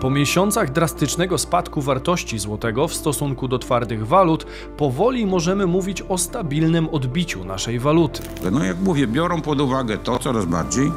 Po 0.00 0.10
miesiącach 0.10 0.72
drastycznego 0.72 1.38
spadku 1.38 1.82
wartości 1.82 2.38
złotego 2.38 2.88
w 2.88 2.94
stosunku 2.94 3.48
do 3.48 3.58
twardych 3.58 4.06
walut, 4.06 4.46
powoli 4.76 5.26
możemy 5.26 5.66
mówić 5.66 6.02
o 6.08 6.18
stabilnym 6.18 6.88
odbiciu 6.88 7.44
naszej 7.44 7.78
waluty. 7.78 8.22
No 8.52 8.64
jak 8.64 8.80
mówię, 8.80 9.06
biorą 9.06 9.40
pod 9.40 9.60
uwagę 9.60 9.98
to 9.98 10.18
coraz 10.18 10.44
bardziej, 10.44 10.92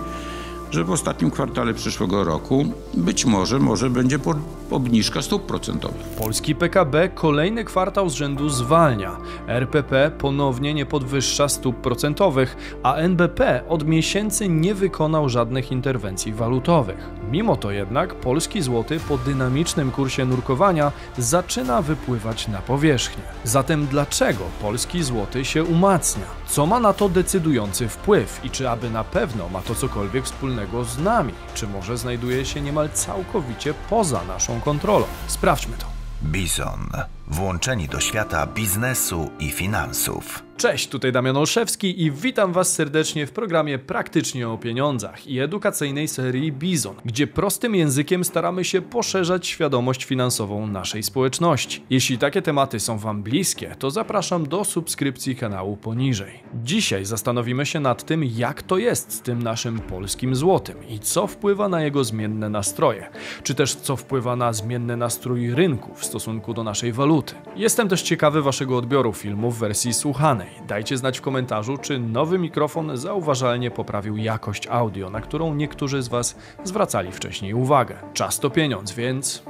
że 0.71 0.83
w 0.83 0.91
ostatnim 0.91 1.31
kwartale 1.31 1.73
przyszłego 1.73 2.23
roku 2.23 2.65
być 2.93 3.25
może, 3.25 3.59
może 3.59 3.89
będzie 3.89 4.19
po- 4.19 4.35
obniżka 4.71 5.21
stóp 5.21 5.45
procentowych. 5.45 6.01
Polski 6.01 6.55
PKB 6.55 7.09
kolejny 7.09 7.63
kwartał 7.63 8.09
z 8.09 8.13
rzędu 8.13 8.49
zwalnia. 8.49 9.17
RPP 9.47 10.11
ponownie 10.17 10.73
nie 10.73 10.85
podwyższa 10.85 11.49
stóp 11.49 11.75
procentowych, 11.75 12.77
a 12.83 12.93
NBP 12.95 13.61
od 13.69 13.87
miesięcy 13.87 14.49
nie 14.49 14.75
wykonał 14.75 15.29
żadnych 15.29 15.71
interwencji 15.71 16.33
walutowych. 16.33 17.09
Mimo 17.31 17.55
to 17.55 17.71
jednak 17.71 18.15
polski 18.15 18.61
złoty 18.61 18.99
po 18.99 19.17
dynamicznym 19.17 19.91
kursie 19.91 20.25
nurkowania 20.25 20.91
zaczyna 21.17 21.81
wypływać 21.81 22.47
na 22.47 22.57
powierzchnię. 22.61 23.23
Zatem 23.43 23.85
dlaczego 23.87 24.43
polski 24.61 25.03
złoty 25.03 25.45
się 25.45 25.63
umacnia? 25.63 26.23
Co 26.47 26.65
ma 26.65 26.79
na 26.79 26.93
to 26.93 27.09
decydujący 27.09 27.87
wpływ 27.87 28.39
i 28.43 28.49
czy 28.49 28.69
aby 28.69 28.89
na 28.89 29.03
pewno 29.03 29.49
ma 29.49 29.61
to 29.61 29.75
cokolwiek 29.75 30.25
wspólnego 30.25 30.54
z 30.83 30.97
nami? 30.97 31.33
Czy 31.53 31.67
może 31.67 31.97
znajduje 31.97 32.45
się 32.45 32.61
niemal 32.61 32.89
całkowicie 32.89 33.73
poza 33.89 34.23
naszą 34.23 34.61
kontrolą? 34.61 35.05
Sprawdźmy 35.27 35.77
to. 35.77 35.85
Bizon. 36.23 36.89
Włączeni 37.27 37.87
do 37.87 37.99
świata 37.99 38.47
biznesu 38.47 39.29
i 39.39 39.51
finansów. 39.51 40.43
Cześć, 40.57 40.87
tutaj 40.87 41.11
Damian 41.11 41.37
Olszewski 41.37 42.03
i 42.03 42.11
witam 42.11 42.53
Was 42.53 42.73
serdecznie 42.73 43.27
w 43.27 43.31
programie 43.31 43.79
Praktycznie 43.79 44.49
o 44.49 44.57
pieniądzach 44.57 45.27
i 45.27 45.39
edukacyjnej 45.39 46.07
serii 46.07 46.51
Bizon, 46.51 46.95
gdzie 47.05 47.27
prostym 47.27 47.75
językiem 47.75 48.23
staramy 48.23 48.63
się 48.63 48.81
poszerzać 48.81 49.47
świadomość 49.47 50.05
finansową 50.05 50.67
naszej 50.67 51.03
społeczności. 51.03 51.83
Jeśli 51.89 52.17
takie 52.17 52.41
tematy 52.41 52.79
są 52.79 52.97
Wam 52.97 53.23
bliskie, 53.23 53.75
to 53.79 53.91
zapraszam 53.91 54.47
do 54.47 54.65
subskrypcji 54.65 55.35
kanału 55.35 55.77
poniżej. 55.77 56.43
Dzisiaj 56.63 57.05
zastanowimy 57.05 57.65
się 57.65 57.79
nad 57.79 58.03
tym, 58.03 58.23
jak 58.23 58.63
to 58.63 58.77
jest 58.77 59.13
z 59.13 59.21
tym 59.21 59.43
naszym 59.43 59.79
polskim 59.79 60.35
złotym 60.35 60.87
i 60.87 60.99
co 60.99 61.27
wpływa 61.27 61.69
na 61.69 61.81
jego 61.81 62.03
zmienne 62.03 62.49
nastroje, 62.49 63.09
czy 63.43 63.55
też 63.55 63.75
co 63.75 63.95
wpływa 63.95 64.35
na 64.35 64.53
zmienny 64.53 64.97
nastrój 64.97 65.55
rynku 65.55 65.95
w 65.95 66.05
stosunku 66.05 66.53
do 66.53 66.63
naszej 66.63 66.93
waluty. 66.93 67.14
Jestem 67.55 67.89
też 67.89 68.01
ciekawy 68.01 68.41
Waszego 68.41 68.77
odbioru 68.77 69.13
filmu 69.13 69.51
w 69.51 69.57
wersji 69.57 69.93
słuchanej. 69.93 70.49
Dajcie 70.67 70.97
znać 70.97 71.19
w 71.19 71.21
komentarzu, 71.21 71.77
czy 71.77 71.99
nowy 71.99 72.39
mikrofon 72.39 72.97
zauważalnie 72.97 73.71
poprawił 73.71 74.17
jakość 74.17 74.67
audio, 74.67 75.09
na 75.09 75.21
którą 75.21 75.53
niektórzy 75.53 76.01
z 76.01 76.07
Was 76.07 76.35
zwracali 76.63 77.11
wcześniej 77.11 77.53
uwagę. 77.53 77.95
Czas 78.13 78.39
to 78.39 78.49
pieniądz, 78.49 78.91
więc 78.91 79.43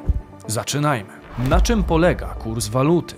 zaczynajmy. 0.48 1.10
Na 1.50 1.62
czym 1.62 1.84
polega 1.84 2.28
kurs 2.28 2.68
waluty? 2.68 3.16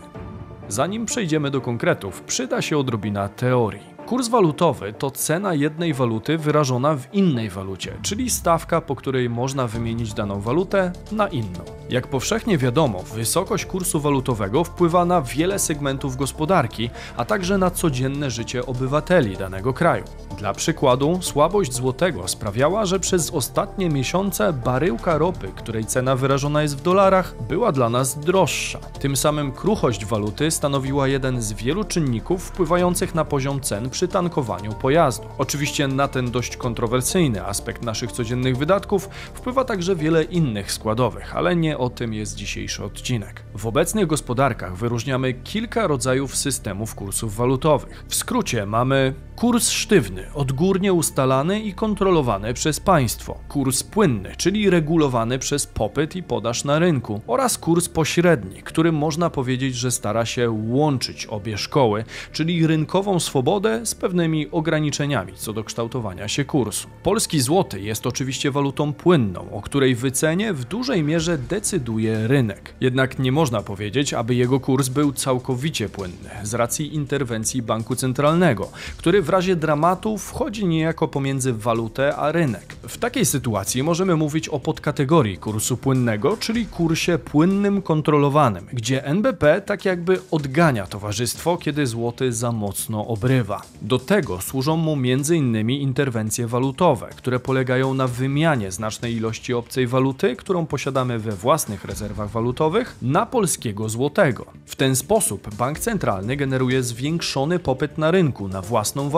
Zanim 0.67 1.05
przejdziemy 1.05 1.51
do 1.51 1.61
konkretów, 1.61 2.21
przyda 2.21 2.61
się 2.61 2.77
odrobina 2.77 3.29
teorii. 3.29 3.96
Kurs 4.07 4.27
walutowy 4.27 4.93
to 4.93 5.11
cena 5.11 5.53
jednej 5.53 5.93
waluty 5.93 6.37
wyrażona 6.37 6.95
w 6.95 7.13
innej 7.13 7.49
walucie, 7.49 7.97
czyli 8.01 8.29
stawka, 8.29 8.81
po 8.81 8.95
której 8.95 9.29
można 9.29 9.67
wymienić 9.67 10.13
daną 10.13 10.41
walutę 10.41 10.91
na 11.11 11.27
inną. 11.27 11.59
Jak 11.89 12.07
powszechnie 12.07 12.57
wiadomo, 12.57 12.99
wysokość 12.99 13.65
kursu 13.65 13.99
walutowego 13.99 14.63
wpływa 14.63 15.05
na 15.05 15.21
wiele 15.21 15.59
segmentów 15.59 16.15
gospodarki, 16.17 16.89
a 17.17 17.25
także 17.25 17.57
na 17.57 17.71
codzienne 17.71 18.31
życie 18.31 18.65
obywateli 18.65 19.37
danego 19.37 19.73
kraju. 19.73 20.03
Dla 20.37 20.53
przykładu, 20.53 21.19
słabość 21.21 21.73
złotego 21.73 22.27
sprawiała, 22.27 22.85
że 22.85 22.99
przez 22.99 23.31
ostatnie 23.31 23.89
miesiące 23.89 24.53
baryłka 24.53 25.17
ropy, 25.17 25.47
której 25.55 25.85
cena 25.85 26.15
wyrażona 26.15 26.61
jest 26.61 26.77
w 26.77 26.81
dolarach, 26.81 27.35
była 27.49 27.71
dla 27.71 27.89
nas 27.89 28.19
droższa. 28.19 28.79
Tym 28.79 29.15
samym 29.15 29.51
kruchość 29.51 30.05
waluty 30.05 30.51
stanowiła 30.51 31.07
jeden 31.07 31.41
z 31.41 31.53
wielu 31.53 31.83
czynników 31.83 32.43
wpływających 32.43 33.15
na 33.15 33.25
poziom 33.25 33.61
cen 33.61 33.89
przy 33.97 34.07
tankowaniu 34.07 34.73
pojazdu. 34.73 35.27
Oczywiście 35.37 35.87
na 35.87 36.07
ten 36.07 36.31
dość 36.31 36.57
kontrowersyjny 36.57 37.45
aspekt 37.45 37.81
naszych 37.81 38.11
codziennych 38.11 38.57
wydatków 38.57 39.09
wpływa 39.33 39.65
także 39.65 39.95
wiele 39.95 40.23
innych 40.23 40.71
składowych, 40.71 41.35
ale 41.35 41.55
nie 41.55 41.77
o 41.77 41.89
tym 41.89 42.13
jest 42.13 42.35
dzisiejszy 42.35 42.83
odcinek. 42.83 43.43
W 43.55 43.67
obecnych 43.67 44.07
gospodarkach 44.07 44.75
wyróżniamy 44.75 45.33
kilka 45.33 45.87
rodzajów 45.87 46.35
systemów 46.35 46.95
kursów 46.95 47.35
walutowych. 47.35 48.05
W 48.07 48.15
skrócie 48.15 48.65
mamy 48.65 49.13
kurs 49.37 49.69
sztywny, 49.69 50.23
odgórnie 50.33 50.93
ustalany 50.93 51.61
i 51.61 51.73
kontrolowany 51.73 52.53
przez 52.53 52.79
państwo, 52.79 53.37
kurs 53.47 53.83
płynny, 53.83 54.35
czyli 54.37 54.69
regulowany 54.69 55.39
przez 55.39 55.67
popyt 55.67 56.15
i 56.15 56.23
podaż 56.23 56.63
na 56.63 56.79
rynku, 56.79 57.21
oraz 57.27 57.57
kurs 57.57 57.89
pośredni, 57.89 58.63
którym 58.63 58.95
można 58.95 59.29
powiedzieć, 59.29 59.75
że 59.75 59.91
stara 59.91 60.25
się 60.25 60.51
łączyć 60.51 61.25
obie 61.25 61.57
szkoły, 61.57 62.03
czyli 62.31 62.67
rynkową 62.67 63.19
swobodę 63.19 63.85
z 63.85 63.95
pewnymi 63.95 64.51
ograniczeniami 64.51 65.33
co 65.35 65.53
do 65.53 65.63
kształtowania 65.63 66.27
się 66.27 66.45
kursu. 66.45 66.87
Polski 67.03 67.41
złoty 67.41 67.81
jest 67.81 68.07
oczywiście 68.07 68.51
walutą 68.51 68.93
płynną, 68.93 69.51
o 69.51 69.61
której 69.61 69.95
wycenie 69.95 70.53
w 70.53 70.65
dużej 70.65 71.03
mierze 71.03 71.37
decyduje 71.37 72.27
rynek. 72.27 72.73
Jednak 72.81 73.19
nie 73.19 73.31
można 73.31 73.61
powiedzieć, 73.61 74.13
aby 74.13 74.35
jego 74.35 74.59
kurs 74.59 74.89
był 74.89 75.13
całkowicie 75.13 75.89
płynny 75.89 76.29
z 76.43 76.53
racji 76.53 76.95
interwencji 76.95 77.61
banku 77.61 77.95
centralnego, 77.95 78.69
który 78.97 79.26
w 79.27 79.29
razie 79.29 79.55
dramatu 79.55 80.17
wchodzi 80.17 80.65
niejako 80.65 81.07
pomiędzy 81.07 81.53
walutę 81.53 82.15
a 82.15 82.31
rynek. 82.31 82.75
W 82.87 82.97
takiej 82.97 83.25
sytuacji 83.25 83.83
możemy 83.83 84.15
mówić 84.15 84.49
o 84.49 84.59
podkategorii 84.59 85.37
kursu 85.37 85.77
płynnego, 85.77 86.37
czyli 86.37 86.65
kursie 86.65 87.17
płynnym 87.17 87.81
kontrolowanym, 87.81 88.67
gdzie 88.73 89.05
NBP 89.05 89.61
tak 89.61 89.85
jakby 89.85 90.19
odgania 90.31 90.87
towarzystwo, 90.87 91.57
kiedy 91.57 91.87
złoty 91.87 92.33
za 92.33 92.51
mocno 92.51 93.07
obrywa. 93.07 93.61
Do 93.81 93.99
tego 93.99 94.41
służą 94.41 94.77
mu 94.77 94.93
m.in. 94.93 95.69
interwencje 95.69 96.47
walutowe, 96.47 97.09
które 97.15 97.39
polegają 97.39 97.93
na 97.93 98.07
wymianie 98.07 98.71
znacznej 98.71 99.15
ilości 99.15 99.53
obcej 99.53 99.87
waluty, 99.87 100.35
którą 100.35 100.65
posiadamy 100.65 101.19
we 101.19 101.31
własnych 101.31 101.85
rezerwach 101.85 102.29
walutowych, 102.29 102.95
na 103.01 103.25
polskiego 103.25 103.89
złotego. 103.89 104.45
W 104.65 104.75
ten 104.75 104.95
sposób 104.95 105.55
bank 105.55 105.79
centralny 105.79 106.35
generuje 106.35 106.83
zwiększony 106.83 107.59
popyt 107.59 107.97
na 107.97 108.11
rynku 108.11 108.47
na 108.47 108.61
własną 108.61 109.09
walutę 109.09 109.16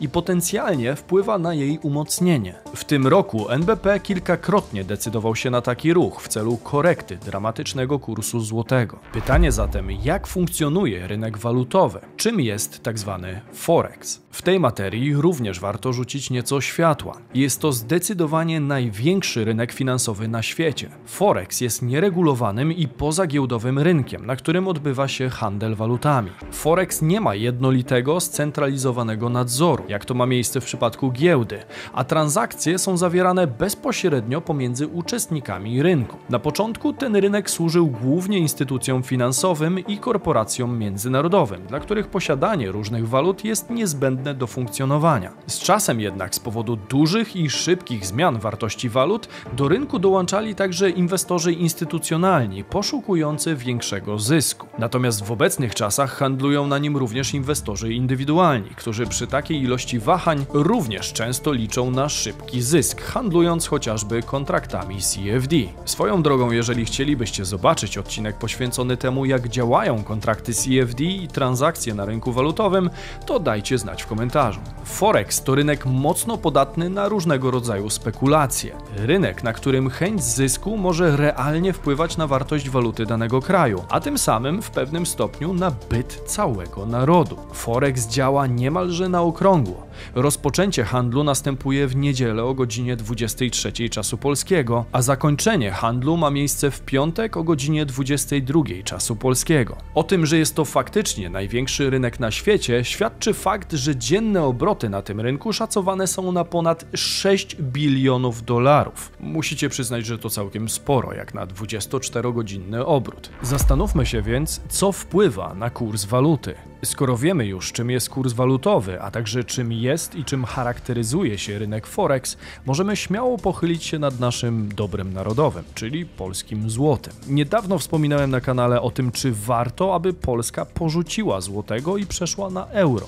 i 0.00 0.08
potencjalnie 0.08 0.96
wpływa 0.96 1.38
na 1.38 1.54
jej 1.54 1.78
umocnienie. 1.82 2.54
W 2.74 2.84
tym 2.84 3.06
roku 3.06 3.50
NBP 3.50 4.00
kilkakrotnie 4.00 4.84
decydował 4.84 5.36
się 5.36 5.50
na 5.50 5.60
taki 5.60 5.92
ruch 5.92 6.22
w 6.22 6.28
celu 6.28 6.56
korekty 6.56 7.16
dramatycznego 7.16 7.98
kursu 7.98 8.40
złotego. 8.40 8.98
Pytanie 9.12 9.52
zatem, 9.52 9.90
jak 9.90 10.26
funkcjonuje 10.26 11.06
rynek 11.06 11.38
walutowy? 11.38 12.00
Czym 12.16 12.40
jest 12.40 12.82
tak 12.82 12.98
zwany 12.98 13.40
forex? 13.52 14.26
W 14.30 14.42
tej 14.42 14.60
materii 14.60 15.14
również 15.14 15.60
warto 15.60 15.92
rzucić 15.92 16.30
nieco 16.30 16.60
światła. 16.60 17.18
Jest 17.34 17.60
to 17.60 17.72
zdecydowanie 17.72 18.60
największy 18.60 19.44
rynek 19.44 19.72
finansowy 19.72 20.28
na 20.28 20.42
świecie. 20.42 20.90
Forex 21.06 21.60
jest 21.60 21.82
nieregulowanym 21.82 22.72
i 22.72 22.88
pozagiełdowym 22.88 23.78
rynkiem, 23.78 24.26
na 24.26 24.36
którym 24.36 24.68
odbywa 24.68 25.08
się 25.08 25.28
handel 25.28 25.74
walutami. 25.74 26.30
Forex 26.52 27.02
nie 27.02 27.20
ma 27.20 27.34
jednolitego, 27.34 28.20
scentralizowanego 28.20 29.25
nadzoru, 29.28 29.84
jak 29.88 30.04
to 30.04 30.14
ma 30.14 30.26
miejsce 30.26 30.60
w 30.60 30.64
przypadku 30.64 31.12
giełdy, 31.12 31.58
a 31.92 32.04
transakcje 32.04 32.78
są 32.78 32.96
zawierane 32.96 33.46
bezpośrednio 33.46 34.40
pomiędzy 34.40 34.86
uczestnikami 34.86 35.82
rynku. 35.82 36.16
Na 36.30 36.38
początku 36.38 36.92
ten 36.92 37.16
rynek 37.16 37.50
służył 37.50 37.86
głównie 37.86 38.38
instytucjom 38.38 39.02
finansowym 39.02 39.78
i 39.78 39.98
korporacjom 39.98 40.78
międzynarodowym, 40.78 41.66
dla 41.66 41.80
których 41.80 42.08
posiadanie 42.08 42.70
różnych 42.72 43.08
walut 43.08 43.44
jest 43.44 43.70
niezbędne 43.70 44.34
do 44.34 44.46
funkcjonowania. 44.46 45.32
Z 45.46 45.58
czasem 45.58 46.00
jednak 46.00 46.34
z 46.34 46.40
powodu 46.40 46.76
dużych 46.76 47.36
i 47.36 47.50
szybkich 47.50 48.06
zmian 48.06 48.38
wartości 48.38 48.88
walut 48.88 49.28
do 49.52 49.68
rynku 49.68 49.98
dołączali 49.98 50.54
także 50.54 50.90
inwestorzy 50.90 51.52
instytucjonalni 51.52 52.64
poszukujący 52.64 53.56
większego 53.56 54.18
zysku. 54.18 54.66
Natomiast 54.78 55.24
w 55.24 55.32
obecnych 55.32 55.74
czasach 55.74 56.16
handlują 56.16 56.66
na 56.66 56.78
nim 56.78 56.96
również 56.96 57.34
inwestorzy 57.34 57.92
indywidualni, 57.92 58.70
którzy 58.76 59.06
przy 59.16 59.26
takiej 59.26 59.62
ilości 59.62 59.98
wahań 59.98 60.46
również 60.52 61.12
często 61.12 61.52
liczą 61.52 61.90
na 61.90 62.08
szybki 62.08 62.62
zysk, 62.62 63.02
handlując 63.02 63.66
chociażby 63.66 64.22
kontraktami 64.22 64.98
CFD. 65.00 65.56
Swoją 65.84 66.22
drogą, 66.22 66.50
jeżeli 66.50 66.84
chcielibyście 66.84 67.44
zobaczyć 67.44 67.98
odcinek 67.98 68.38
poświęcony 68.38 68.96
temu, 68.96 69.24
jak 69.24 69.48
działają 69.48 70.02
kontrakty 70.02 70.52
CFD 70.54 71.04
i 71.04 71.28
transakcje 71.28 71.94
na 71.94 72.04
rynku 72.04 72.32
walutowym, 72.32 72.90
to 73.26 73.40
dajcie 73.40 73.78
znać 73.78 74.02
w 74.02 74.06
komentarzu. 74.06 74.60
Forex 74.84 75.42
to 75.42 75.54
rynek 75.54 75.86
mocno 75.86 76.38
podatny 76.38 76.90
na 76.90 77.08
różnego 77.08 77.50
rodzaju 77.50 77.90
spekulacje. 77.90 78.76
Rynek, 78.96 79.42
na 79.42 79.52
którym 79.52 79.90
chęć 79.90 80.24
zysku 80.24 80.76
może 80.76 81.16
realnie 81.16 81.72
wpływać 81.72 82.16
na 82.16 82.26
wartość 82.26 82.70
waluty 82.70 83.06
danego 83.06 83.40
kraju, 83.40 83.84
a 83.88 84.00
tym 84.00 84.18
samym 84.18 84.62
w 84.62 84.70
pewnym 84.70 85.06
stopniu 85.06 85.54
na 85.54 85.70
byt 85.70 86.22
całego 86.26 86.86
narodu. 86.86 87.36
Forex 87.52 88.08
działa 88.08 88.46
niemalże 88.46 89.05
na 89.08 89.22
okrągło. 89.22 89.85
Rozpoczęcie 90.14 90.84
handlu 90.84 91.24
następuje 91.24 91.86
w 91.86 91.96
niedzielę 91.96 92.44
o 92.44 92.54
godzinie 92.54 92.96
23 92.96 93.88
czasu 93.90 94.18
polskiego, 94.18 94.84
a 94.92 95.02
zakończenie 95.02 95.70
handlu 95.70 96.16
ma 96.16 96.30
miejsce 96.30 96.70
w 96.70 96.80
piątek 96.80 97.36
o 97.36 97.44
godzinie 97.44 97.86
22 97.86 98.62
czasu 98.84 99.16
polskiego. 99.16 99.76
O 99.94 100.02
tym, 100.02 100.26
że 100.26 100.38
jest 100.38 100.54
to 100.54 100.64
faktycznie 100.64 101.30
największy 101.30 101.90
rynek 101.90 102.20
na 102.20 102.30
świecie, 102.30 102.84
świadczy 102.84 103.34
fakt, 103.34 103.72
że 103.72 103.96
dzienne 103.96 104.44
obroty 104.44 104.88
na 104.88 105.02
tym 105.02 105.20
rynku 105.20 105.52
szacowane 105.52 106.06
są 106.06 106.32
na 106.32 106.44
ponad 106.44 106.84
6 106.94 107.56
bilionów 107.56 108.44
dolarów. 108.44 109.12
Musicie 109.20 109.68
przyznać, 109.68 110.06
że 110.06 110.18
to 110.18 110.30
całkiem 110.30 110.68
sporo, 110.68 111.14
jak 111.14 111.34
na 111.34 111.46
24-godzinny 111.46 112.84
obrót. 112.84 113.30
Zastanówmy 113.42 114.06
się 114.06 114.22
więc, 114.22 114.60
co 114.68 114.92
wpływa 114.92 115.54
na 115.54 115.70
kurs 115.70 116.04
waluty. 116.04 116.54
Skoro 116.84 117.16
wiemy 117.16 117.46
już, 117.46 117.72
czym 117.72 117.90
jest 117.90 118.10
kurs 118.10 118.32
walutowy, 118.32 119.02
a 119.02 119.10
także 119.10 119.44
czym 119.44 119.72
jest 119.72 119.85
i 120.14 120.24
czym 120.24 120.44
charakteryzuje 120.44 121.38
się 121.38 121.58
rynek 121.58 121.86
Forex, 121.86 122.36
możemy 122.66 122.96
śmiało 122.96 123.38
pochylić 123.38 123.84
się 123.84 123.98
nad 123.98 124.20
naszym 124.20 124.68
dobrem 124.74 125.12
narodowym, 125.12 125.64
czyli 125.74 126.06
polskim 126.06 126.70
złotem. 126.70 127.14
Niedawno 127.28 127.78
wspominałem 127.78 128.30
na 128.30 128.40
kanale 128.40 128.82
o 128.82 128.90
tym, 128.90 129.12
czy 129.12 129.32
warto, 129.32 129.94
aby 129.94 130.14
Polska 130.14 130.64
porzuciła 130.64 131.40
złotego 131.40 131.96
i 131.96 132.06
przeszła 132.06 132.50
na 132.50 132.66
euro. 132.66 133.06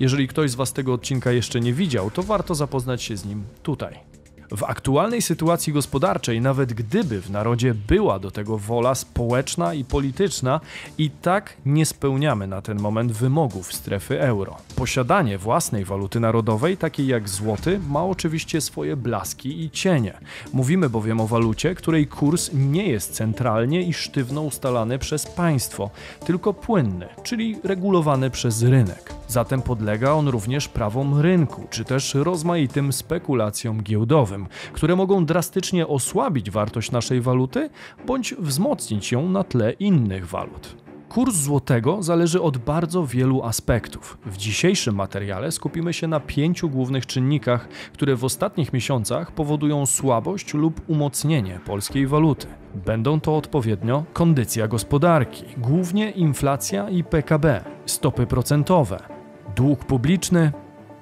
Jeżeli 0.00 0.28
ktoś 0.28 0.50
z 0.50 0.54
Was 0.54 0.72
tego 0.72 0.92
odcinka 0.92 1.32
jeszcze 1.32 1.60
nie 1.60 1.72
widział, 1.72 2.10
to 2.10 2.22
warto 2.22 2.54
zapoznać 2.54 3.02
się 3.02 3.16
z 3.16 3.24
nim 3.24 3.44
tutaj. 3.62 4.12
W 4.56 4.64
aktualnej 4.64 5.22
sytuacji 5.22 5.72
gospodarczej, 5.72 6.40
nawet 6.40 6.72
gdyby 6.72 7.20
w 7.20 7.30
narodzie 7.30 7.74
była 7.74 8.18
do 8.18 8.30
tego 8.30 8.58
wola 8.58 8.94
społeczna 8.94 9.74
i 9.74 9.84
polityczna, 9.84 10.60
i 10.98 11.10
tak 11.10 11.56
nie 11.66 11.86
spełniamy 11.86 12.46
na 12.46 12.62
ten 12.62 12.80
moment 12.80 13.12
wymogów 13.12 13.72
strefy 13.72 14.20
euro. 14.20 14.56
Posiadanie 14.76 15.38
własnej 15.38 15.84
waluty 15.84 16.20
narodowej, 16.20 16.76
takiej 16.76 17.06
jak 17.06 17.28
złoty, 17.28 17.80
ma 17.88 18.04
oczywiście 18.04 18.60
swoje 18.60 18.96
blaski 18.96 19.64
i 19.64 19.70
cienie. 19.70 20.18
Mówimy 20.52 20.90
bowiem 20.90 21.20
o 21.20 21.26
walucie, 21.26 21.74
której 21.74 22.06
kurs 22.06 22.50
nie 22.54 22.88
jest 22.88 23.14
centralnie 23.14 23.82
i 23.82 23.92
sztywno 23.92 24.42
ustalany 24.42 24.98
przez 24.98 25.26
państwo, 25.26 25.90
tylko 26.26 26.54
płynny, 26.54 27.08
czyli 27.22 27.56
regulowany 27.64 28.30
przez 28.30 28.62
rynek. 28.62 29.21
Zatem 29.32 29.62
podlega 29.62 30.12
on 30.12 30.28
również 30.28 30.68
prawom 30.68 31.20
rynku, 31.20 31.66
czy 31.70 31.84
też 31.84 32.14
rozmaitym 32.14 32.92
spekulacjom 32.92 33.82
giełdowym, 33.82 34.46
które 34.72 34.96
mogą 34.96 35.24
drastycznie 35.24 35.86
osłabić 35.86 36.50
wartość 36.50 36.90
naszej 36.90 37.20
waluty 37.20 37.70
bądź 38.06 38.34
wzmocnić 38.38 39.12
ją 39.12 39.28
na 39.28 39.44
tle 39.44 39.72
innych 39.72 40.28
walut. 40.28 40.76
Kurs 41.08 41.34
złotego 41.34 42.02
zależy 42.02 42.42
od 42.42 42.58
bardzo 42.58 43.06
wielu 43.06 43.42
aspektów. 43.42 44.18
W 44.26 44.36
dzisiejszym 44.36 44.94
materiale 44.94 45.52
skupimy 45.52 45.92
się 45.92 46.08
na 46.08 46.20
pięciu 46.20 46.70
głównych 46.70 47.06
czynnikach, 47.06 47.68
które 47.92 48.16
w 48.16 48.24
ostatnich 48.24 48.72
miesiącach 48.72 49.32
powodują 49.32 49.86
słabość 49.86 50.54
lub 50.54 50.80
umocnienie 50.86 51.60
polskiej 51.64 52.06
waluty. 52.06 52.46
Będą 52.74 53.20
to 53.20 53.36
odpowiednio 53.36 54.04
kondycja 54.12 54.68
gospodarki, 54.68 55.44
głównie 55.56 56.10
inflacja 56.10 56.90
i 56.90 57.04
PKB, 57.04 57.64
stopy 57.86 58.26
procentowe, 58.26 59.11
dług 59.56 59.84
publiczny, 59.84 60.52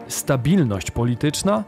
stabilność 0.08 0.90
polityczna 0.90 1.64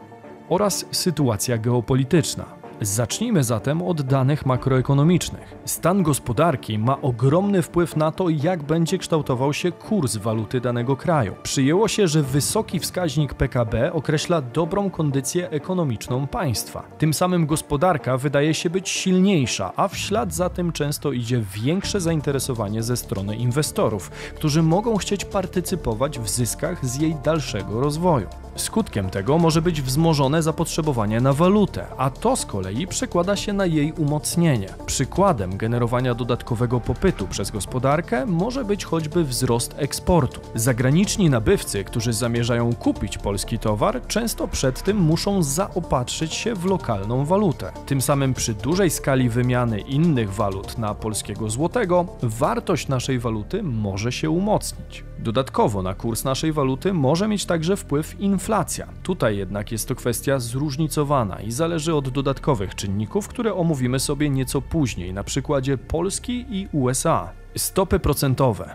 oraz 0.48 0.86
sytuacja 0.90 1.58
geopolityczna. 1.58 2.61
Zacznijmy 2.80 3.44
zatem 3.44 3.82
od 3.82 4.02
danych 4.02 4.46
makroekonomicznych. 4.46 5.54
Stan 5.64 6.02
gospodarki 6.02 6.78
ma 6.78 7.00
ogromny 7.00 7.62
wpływ 7.62 7.96
na 7.96 8.12
to, 8.12 8.28
jak 8.28 8.62
będzie 8.62 8.98
kształtował 8.98 9.52
się 9.52 9.72
kurs 9.72 10.16
waluty 10.16 10.60
danego 10.60 10.96
kraju. 10.96 11.34
Przyjęło 11.42 11.88
się, 11.88 12.08
że 12.08 12.22
wysoki 12.22 12.78
wskaźnik 12.78 13.34
PKB 13.34 13.92
określa 13.92 14.42
dobrą 14.42 14.90
kondycję 14.90 15.50
ekonomiczną 15.50 16.26
państwa. 16.26 16.82
Tym 16.98 17.14
samym 17.14 17.46
gospodarka 17.46 18.16
wydaje 18.16 18.54
się 18.54 18.70
być 18.70 18.88
silniejsza, 18.88 19.72
a 19.76 19.88
w 19.88 19.96
ślad 19.96 20.34
za 20.34 20.48
tym 20.48 20.72
często 20.72 21.12
idzie 21.12 21.42
większe 21.54 22.00
zainteresowanie 22.00 22.82
ze 22.82 22.96
strony 22.96 23.36
inwestorów, 23.36 24.10
którzy 24.10 24.62
mogą 24.62 24.96
chcieć 24.96 25.24
partycypować 25.24 26.18
w 26.18 26.28
zyskach 26.28 26.86
z 26.86 27.00
jej 27.00 27.16
dalszego 27.24 27.80
rozwoju. 27.80 28.26
Skutkiem 28.56 29.10
tego 29.10 29.38
może 29.38 29.62
być 29.62 29.82
wzmożone 29.82 30.42
zapotrzebowanie 30.42 31.20
na 31.20 31.32
walutę, 31.32 31.86
a 31.96 32.10
to 32.10 32.36
z 32.36 32.46
kolei 32.46 32.86
przekłada 32.86 33.36
się 33.36 33.52
na 33.52 33.66
jej 33.66 33.92
umocnienie. 33.92 34.68
Przykładem 34.86 35.56
generowania 35.56 36.14
dodatkowego 36.14 36.80
popytu 36.80 37.28
przez 37.28 37.50
gospodarkę 37.50 38.26
może 38.26 38.64
być 38.64 38.84
choćby 38.84 39.24
wzrost 39.24 39.74
eksportu. 39.78 40.40
Zagraniczni 40.54 41.30
nabywcy, 41.30 41.84
którzy 41.84 42.12
zamierzają 42.12 42.74
kupić 42.74 43.18
polski 43.18 43.58
towar, 43.58 44.06
często 44.06 44.48
przed 44.48 44.82
tym 44.82 44.96
muszą 44.96 45.42
zaopatrzyć 45.42 46.34
się 46.34 46.54
w 46.54 46.64
lokalną 46.64 47.24
walutę. 47.24 47.72
Tym 47.86 48.02
samym 48.02 48.34
przy 48.34 48.54
dużej 48.54 48.90
skali 48.90 49.28
wymiany 49.28 49.80
innych 49.80 50.34
walut 50.34 50.78
na 50.78 50.94
polskiego 50.94 51.50
złotego, 51.50 52.06
wartość 52.22 52.88
naszej 52.88 53.18
waluty 53.18 53.62
może 53.62 54.12
się 54.12 54.30
umocnić. 54.30 55.04
Dodatkowo 55.22 55.82
na 55.82 55.94
kurs 55.94 56.24
naszej 56.24 56.52
waluty 56.52 56.92
może 56.92 57.28
mieć 57.28 57.46
także 57.46 57.76
wpływ 57.76 58.20
inflacja. 58.20 58.88
Tutaj 59.02 59.36
jednak 59.36 59.72
jest 59.72 59.88
to 59.88 59.94
kwestia 59.94 60.38
zróżnicowana 60.38 61.40
i 61.40 61.50
zależy 61.50 61.94
od 61.94 62.08
dodatkowych 62.08 62.74
czynników, 62.74 63.28
które 63.28 63.54
omówimy 63.54 64.00
sobie 64.00 64.30
nieco 64.30 64.62
później 64.62 65.14
na 65.14 65.24
przykładzie 65.24 65.78
Polski 65.78 66.46
i 66.50 66.68
USA. 66.72 67.30
Stopy 67.56 67.98
procentowe. 67.98 68.74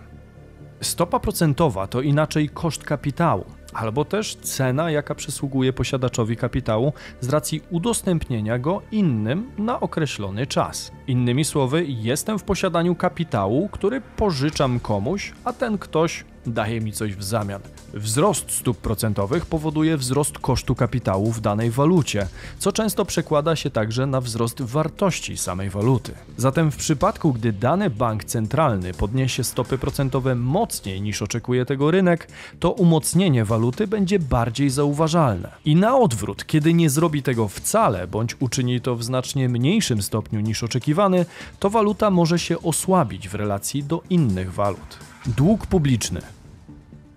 Stopa 0.81 1.19
procentowa 1.19 1.87
to 1.87 2.01
inaczej 2.01 2.49
koszt 2.49 2.83
kapitału 2.83 3.45
albo 3.73 4.05
też 4.05 4.35
cena, 4.35 4.91
jaka 4.91 5.15
przysługuje 5.15 5.73
posiadaczowi 5.73 6.37
kapitału 6.37 6.93
z 7.21 7.29
racji 7.29 7.61
udostępnienia 7.69 8.59
go 8.59 8.81
innym 8.91 9.51
na 9.57 9.79
określony 9.79 10.47
czas. 10.47 10.91
Innymi 11.07 11.45
słowy, 11.45 11.85
jestem 11.87 12.39
w 12.39 12.43
posiadaniu 12.43 12.95
kapitału, 12.95 13.69
który 13.69 14.01
pożyczam 14.01 14.79
komuś, 14.79 15.33
a 15.43 15.53
ten 15.53 15.77
ktoś 15.77 16.25
daje 16.53 16.81
mi 16.81 16.91
coś 16.91 17.15
w 17.15 17.23
zamian. 17.23 17.61
Wzrost 17.93 18.51
stóp 18.51 18.77
procentowych 18.77 19.45
powoduje 19.45 19.97
wzrost 19.97 20.39
kosztu 20.39 20.75
kapitału 20.75 21.31
w 21.31 21.41
danej 21.41 21.71
walucie, 21.71 22.27
co 22.59 22.71
często 22.71 23.05
przekłada 23.05 23.55
się 23.55 23.69
także 23.69 24.05
na 24.05 24.21
wzrost 24.21 24.61
wartości 24.61 25.37
samej 25.37 25.69
waluty. 25.69 26.13
Zatem 26.37 26.71
w 26.71 26.77
przypadku, 26.77 27.33
gdy 27.33 27.53
dany 27.53 27.89
bank 27.89 28.23
centralny 28.23 28.93
podniesie 28.93 29.43
stopy 29.43 29.77
procentowe 29.77 30.35
mocniej 30.35 31.01
niż 31.01 31.21
oczekuje 31.21 31.65
tego 31.65 31.91
rynek, 31.91 32.27
to 32.59 32.71
umocnienie 32.71 33.45
waluty 33.45 33.87
będzie 33.87 34.19
bardziej 34.19 34.69
zauważalne. 34.69 35.51
I 35.65 35.75
na 35.75 35.97
odwrót, 35.97 36.45
kiedy 36.45 36.73
nie 36.73 36.89
zrobi 36.89 37.23
tego 37.23 37.47
wcale, 37.47 38.07
bądź 38.07 38.35
uczyni 38.39 38.81
to 38.81 38.95
w 38.95 39.03
znacznie 39.03 39.49
mniejszym 39.49 40.01
stopniu 40.01 40.39
niż 40.39 40.63
oczekiwany, 40.63 41.25
to 41.59 41.69
waluta 41.69 42.11
może 42.11 42.39
się 42.39 42.61
osłabić 42.61 43.29
w 43.29 43.35
relacji 43.35 43.83
do 43.83 44.01
innych 44.09 44.53
walut. 44.53 44.97
Dług 45.25 45.67
publiczny. 45.67 46.36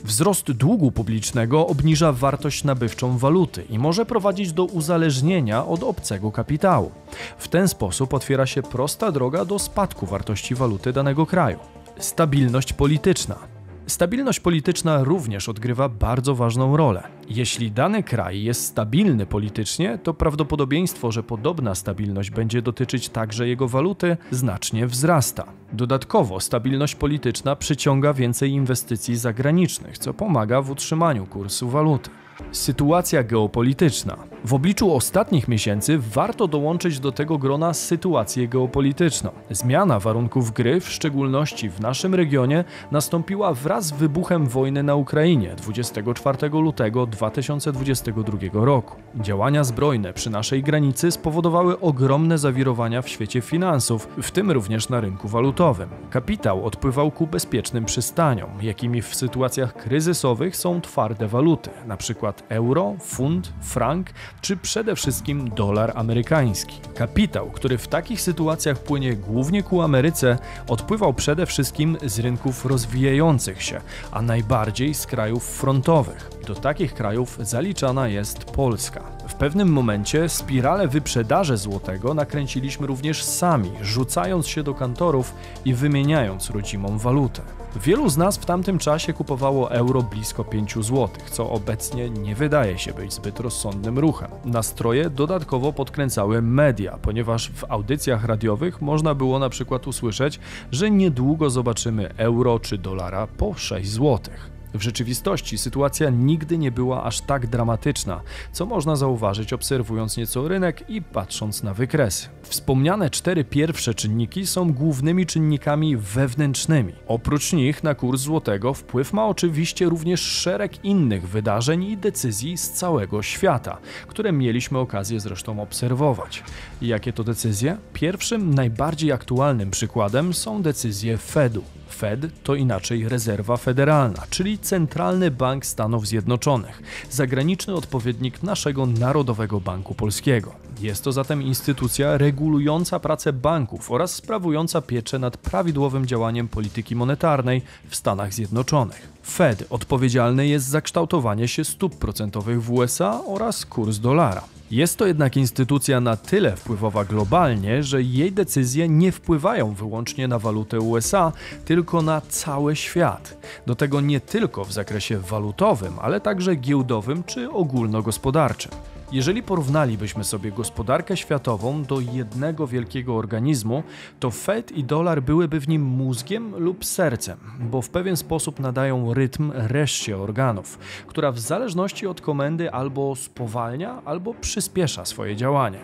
Wzrost 0.05 0.53
długu 0.53 0.93
publicznego 0.93 1.67
obniża 1.67 2.13
wartość 2.13 2.65
nabywczą 2.65 3.19
waluty 3.19 3.65
i 3.71 3.79
może 3.79 4.07
prowadzić 4.07 4.53
do 4.53 4.65
uzależnienia 4.65 5.67
od 5.67 5.83
obcego 5.83 6.33
kapitału. 6.33 6.91
W 7.39 7.49
ten 7.49 7.69
sposób 7.69 8.15
otwiera 8.15 8.47
się 8.47 8.63
prosta 8.63 9.13
droga 9.13 9.45
do 9.45 9.59
spadku 9.59 10.07
wartości 10.07 10.55
waluty 10.55 10.93
danego 10.93 11.27
kraju. 11.27 11.59
Stabilność 11.99 12.73
polityczna. 12.73 13.39
Stabilność 13.87 14.41
polityczna 14.41 15.05
również 15.05 15.49
odgrywa 15.49 15.89
bardzo 15.89 16.35
ważną 16.35 16.77
rolę. 16.77 17.20
Jeśli 17.31 17.73
dany 17.73 18.03
kraj 18.03 18.43
jest 18.43 18.65
stabilny 18.65 19.27
politycznie, 19.27 19.99
to 19.99 20.15
prawdopodobieństwo, 20.15 21.13
że 21.13 21.23
podobna 21.23 21.75
stabilność 21.75 22.31
będzie 22.31 22.63
dotyczyć 22.63 23.09
także 23.09 23.49
jego 23.49 23.69
waluty, 23.69 24.17
znacznie 24.31 24.87
wzrasta. 24.87 25.45
Dodatkowo 25.73 26.41
stabilność 26.41 26.95
polityczna 26.95 27.57
przyciąga 27.57 28.13
więcej 28.15 28.51
inwestycji 28.51 29.17
zagranicznych, 29.17 29.99
co 29.99 30.15
pomaga 30.15 30.63
w 30.63 30.71
utrzymaniu 30.71 31.27
kursu 31.27 31.69
waluty. 31.69 32.11
Sytuacja 32.53 33.23
geopolityczna. 33.23 34.17
W 34.45 34.55
obliczu 34.55 34.95
ostatnich 34.95 35.49
miesięcy 35.49 35.99
warto 35.99 36.49
dołączyć 36.49 37.01
do 37.01 37.13
tego 37.13 37.39
grona 37.39 37.75
sytuację 37.75 38.49
geopolityczną. 38.49 39.31
Zmiana 39.51 40.01
warunków 40.01 40.53
gry, 40.53 40.81
w 40.81 40.89
szczególności 40.89 41.71
w 41.71 41.81
naszym 41.81 42.15
regionie, 42.15 42.65
nastąpiła 42.91 43.55
wraz 43.55 43.87
z 43.87 43.93
wybuchem 43.93 44.47
wojny 44.47 44.83
na 44.83 44.95
Ukrainie 44.95 45.55
24 45.57 46.49
lutego 46.49 47.07
2022 47.21 48.39
roku. 48.53 48.97
Działania 49.15 49.65
zbrojne 49.65 50.13
przy 50.13 50.31
naszej 50.31 50.63
granicy 50.63 51.11
spowodowały 51.11 51.81
ogromne 51.81 52.39
zawirowania 52.39 53.03
w 53.03 53.09
świecie 53.09 53.41
finansów, 53.41 54.09
w 54.23 54.31
tym 54.31 54.51
również 54.51 54.89
na 54.89 55.01
rynku 55.01 55.29
walutowym. 55.29 55.89
Kapitał 56.11 56.67
odpływał 56.67 57.11
ku 57.11 57.27
bezpiecznym 57.27 57.85
przystaniom, 57.85 58.51
jakimi 58.63 59.03
w 59.03 59.15
sytuacjach 59.15 59.75
kryzysowych 59.75 60.57
są 60.57 60.81
twarde 60.81 61.29
waluty, 61.29 61.71
np 61.85 62.33
euro, 62.49 62.95
funt, 63.01 63.53
frank 63.61 64.11
czy 64.41 64.57
przede 64.57 64.97
wszystkim 64.97 65.51
dolar 65.51 65.93
amerykański. 65.95 66.81
Kapitał, 66.95 67.51
który 67.51 67.79
w 67.79 67.89
takich 67.89 68.21
sytuacjach 68.21 68.79
płynie 68.79 69.17
głównie 69.17 69.63
ku 69.63 69.83
Ameryce, 69.83 70.39
odpływał 70.69 71.15
przede 71.15 71.47
wszystkim 71.47 71.97
z 72.03 72.19
rynków 72.19 72.67
rozwijających 72.67 73.63
się, 73.63 73.81
a 74.13 74.23
najbardziej 74.23 74.95
z 74.95 75.07
krajów 75.07 75.45
frontowych. 75.45 76.31
Do 76.47 76.55
takich 76.55 76.95
krajów 76.95 77.10
zaliczana 77.41 78.09
jest 78.09 78.45
Polska. 78.45 79.03
W 79.29 79.35
pewnym 79.35 79.73
momencie 79.73 80.29
spirale 80.29 80.89
wyprzedaży 80.89 81.57
złotego 81.57 82.15
nakręciliśmy 82.15 82.87
również 82.87 83.25
sami, 83.25 83.71
rzucając 83.83 84.47
się 84.47 84.63
do 84.63 84.75
kantorów 84.75 85.35
i 85.65 85.75
wymieniając 85.75 86.51
rodzimą 86.51 86.99
walutę. 86.99 87.43
Wielu 87.77 88.09
z 88.09 88.17
nas 88.17 88.37
w 88.37 88.45
tamtym 88.45 88.79
czasie 88.79 89.13
kupowało 89.13 89.73
euro 89.73 90.03
blisko 90.03 90.45
5 90.45 90.75
zł, 90.75 91.09
co 91.31 91.51
obecnie 91.51 92.11
nie 92.11 92.35
wydaje 92.35 92.79
się 92.79 92.93
być 92.93 93.13
zbyt 93.13 93.41
rozsądnym 93.41 93.99
ruchem. 93.99 94.31
Nastroje 94.45 95.11
dodatkowo 95.11 95.73
podkręcały 95.73 96.43
media, 96.43 96.99
ponieważ 97.03 97.51
w 97.51 97.65
audycjach 97.69 98.25
radiowych 98.25 98.83
można 98.83 99.15
było 99.15 99.39
na 99.39 99.49
przykład 99.49 99.87
usłyszeć, 99.87 100.41
że 100.73 100.91
niedługo 100.91 101.51
zobaczymy 101.51 102.15
euro 102.17 102.59
czy 102.59 102.79
dolara 102.79 103.27
po 103.27 103.55
6 103.55 103.91
złotych. 103.91 104.50
W 104.75 104.83
rzeczywistości 104.83 105.59
sytuacja 105.59 106.11
nigdy 106.11 106.59
nie 106.59 106.73
była 106.73 107.05
aż 107.05 107.21
tak 107.21 107.47
dramatyczna, 107.47 108.21
co 108.53 108.67
można 108.67 108.97
zauważyć 108.97 109.53
obserwując 109.53 110.17
nieco 110.17 110.49
rynek 110.49 110.91
i 110.91 111.03
patrząc 111.03 111.63
na 111.63 111.75
wykresy. 111.75 112.29
Wspomniane 112.43 113.11
cztery 113.11 113.45
pierwsze 113.45 113.95
czynniki 113.95 114.47
są 114.47 114.73
głównymi 114.73 115.27
czynnikami 115.27 115.97
wewnętrznymi. 115.97 116.93
Oprócz 117.07 117.53
nich 117.53 117.85
na 117.85 117.95
kurs 117.95 118.21
złotego 118.21 118.75
wpływ 118.75 119.13
ma 119.13 119.27
oczywiście 119.27 119.85
również 119.87 120.21
szereg 120.21 120.85
innych 120.85 121.29
wydarzeń 121.29 121.85
i 121.85 121.97
decyzji 121.97 122.59
z 122.59 122.71
całego 122.71 123.23
świata, 123.23 123.79
które 124.07 124.33
mieliśmy 124.33 124.79
okazję 124.79 125.21
zresztą 125.21 125.63
obserwować. 125.63 126.43
Jakie 126.83 127.13
to 127.13 127.25
decyzje? 127.25 127.77
Pierwszym, 127.93 128.55
najbardziej 128.55 129.13
aktualnym 129.13 129.71
przykładem 129.71 130.35
są 130.35 130.63
decyzje 130.63 131.19
Fedu. 131.19 131.80
Fed 131.95 132.43
to 132.43 132.55
inaczej 132.55 133.09
rezerwa 133.09 133.57
federalna, 133.57 134.23
czyli 134.31 134.59
Centralny 134.59 135.31
Bank 135.31 135.67
Stanów 135.67 136.07
Zjednoczonych, 136.07 136.83
zagraniczny 137.11 137.75
odpowiednik 137.75 138.43
naszego 138.43 138.87
Narodowego 138.87 139.61
Banku 139.61 139.95
Polskiego. 139.95 140.53
Jest 140.81 141.05
to 141.05 141.13
zatem 141.13 141.43
instytucja 141.43 142.19
regulująca 142.19 143.01
pracę 143.01 143.33
banków 143.33 143.91
oraz 143.91 144.15
sprawująca 144.15 144.81
pieczę 144.81 145.19
nad 145.19 145.37
prawidłowym 145.37 146.07
działaniem 146.07 146.49
polityki 146.49 146.97
monetarnej 146.97 147.63
w 147.89 147.97
Stanach 147.97 148.35
Zjednoczonych. 148.35 149.09
Fed 149.27 149.65
odpowiedzialny 149.71 150.47
jest 150.47 150.67
za 150.67 150.81
kształtowanie 150.81 151.49
się 151.49 151.65
stóp 151.65 151.99
procentowych 151.99 152.63
w 152.63 152.73
USA 152.73 153.25
oraz 153.27 153.67
kurs 153.67 153.99
dolara. 153.99 154.60
Jest 154.71 154.97
to 154.97 155.07
jednak 155.07 155.37
instytucja 155.37 156.01
na 156.01 156.17
tyle 156.17 156.57
wpływowa 156.57 157.05
globalnie, 157.05 157.83
że 157.83 158.03
jej 158.03 158.33
decyzje 158.33 158.89
nie 158.89 159.13
wpływają 159.13 159.75
wyłącznie 159.75 160.29
na 160.29 160.39
walutę 160.39 160.81
USA, 160.81 161.33
tylko 161.65 162.03
na 162.03 162.21
cały 162.21 162.77
świat. 162.77 163.37
Do 163.67 163.75
tego 163.75 164.01
nie 164.01 164.21
tylko 164.21 164.65
w 164.65 164.73
zakresie 164.73 165.19
walutowym, 165.19 165.93
ale 166.01 166.21
także 166.21 166.57
giełdowym 166.57 167.25
czy 167.25 167.51
ogólnogospodarczym. 167.51 168.73
Jeżeli 169.13 169.43
porównalibyśmy 169.43 170.25
sobie 170.25 170.53
gospodarkę 170.53 171.17
światową 171.17 171.83
do 171.83 172.01
jednego 172.01 172.67
wielkiego 172.67 173.17
organizmu, 173.17 173.83
to 174.21 174.31
Fed 174.31 174.73
i 174.73 174.85
dolar 174.85 175.23
byłyby 175.23 175.61
w 175.61 175.69
nim 175.69 175.83
mózgiem 175.83 176.57
lub 176.57 176.85
sercem, 176.85 177.39
bo 177.61 177.83
w 177.83 177.89
pewien 177.91 178.17
sposób 178.17 178.61
nadają 178.61 179.15
rytm 179.15 179.53
reszcie 179.55 180.19
organów, 180.19 180.79
która 181.07 181.33
w 181.33 181.39
zależności 181.39 182.07
od 182.07 182.21
komendy 182.21 182.73
albo 182.73 183.17
spowalnia, 183.17 184.03
albo 184.05 184.35
przyspiesza 184.35 185.05
swoje 185.05 185.37
działanie. 185.37 185.81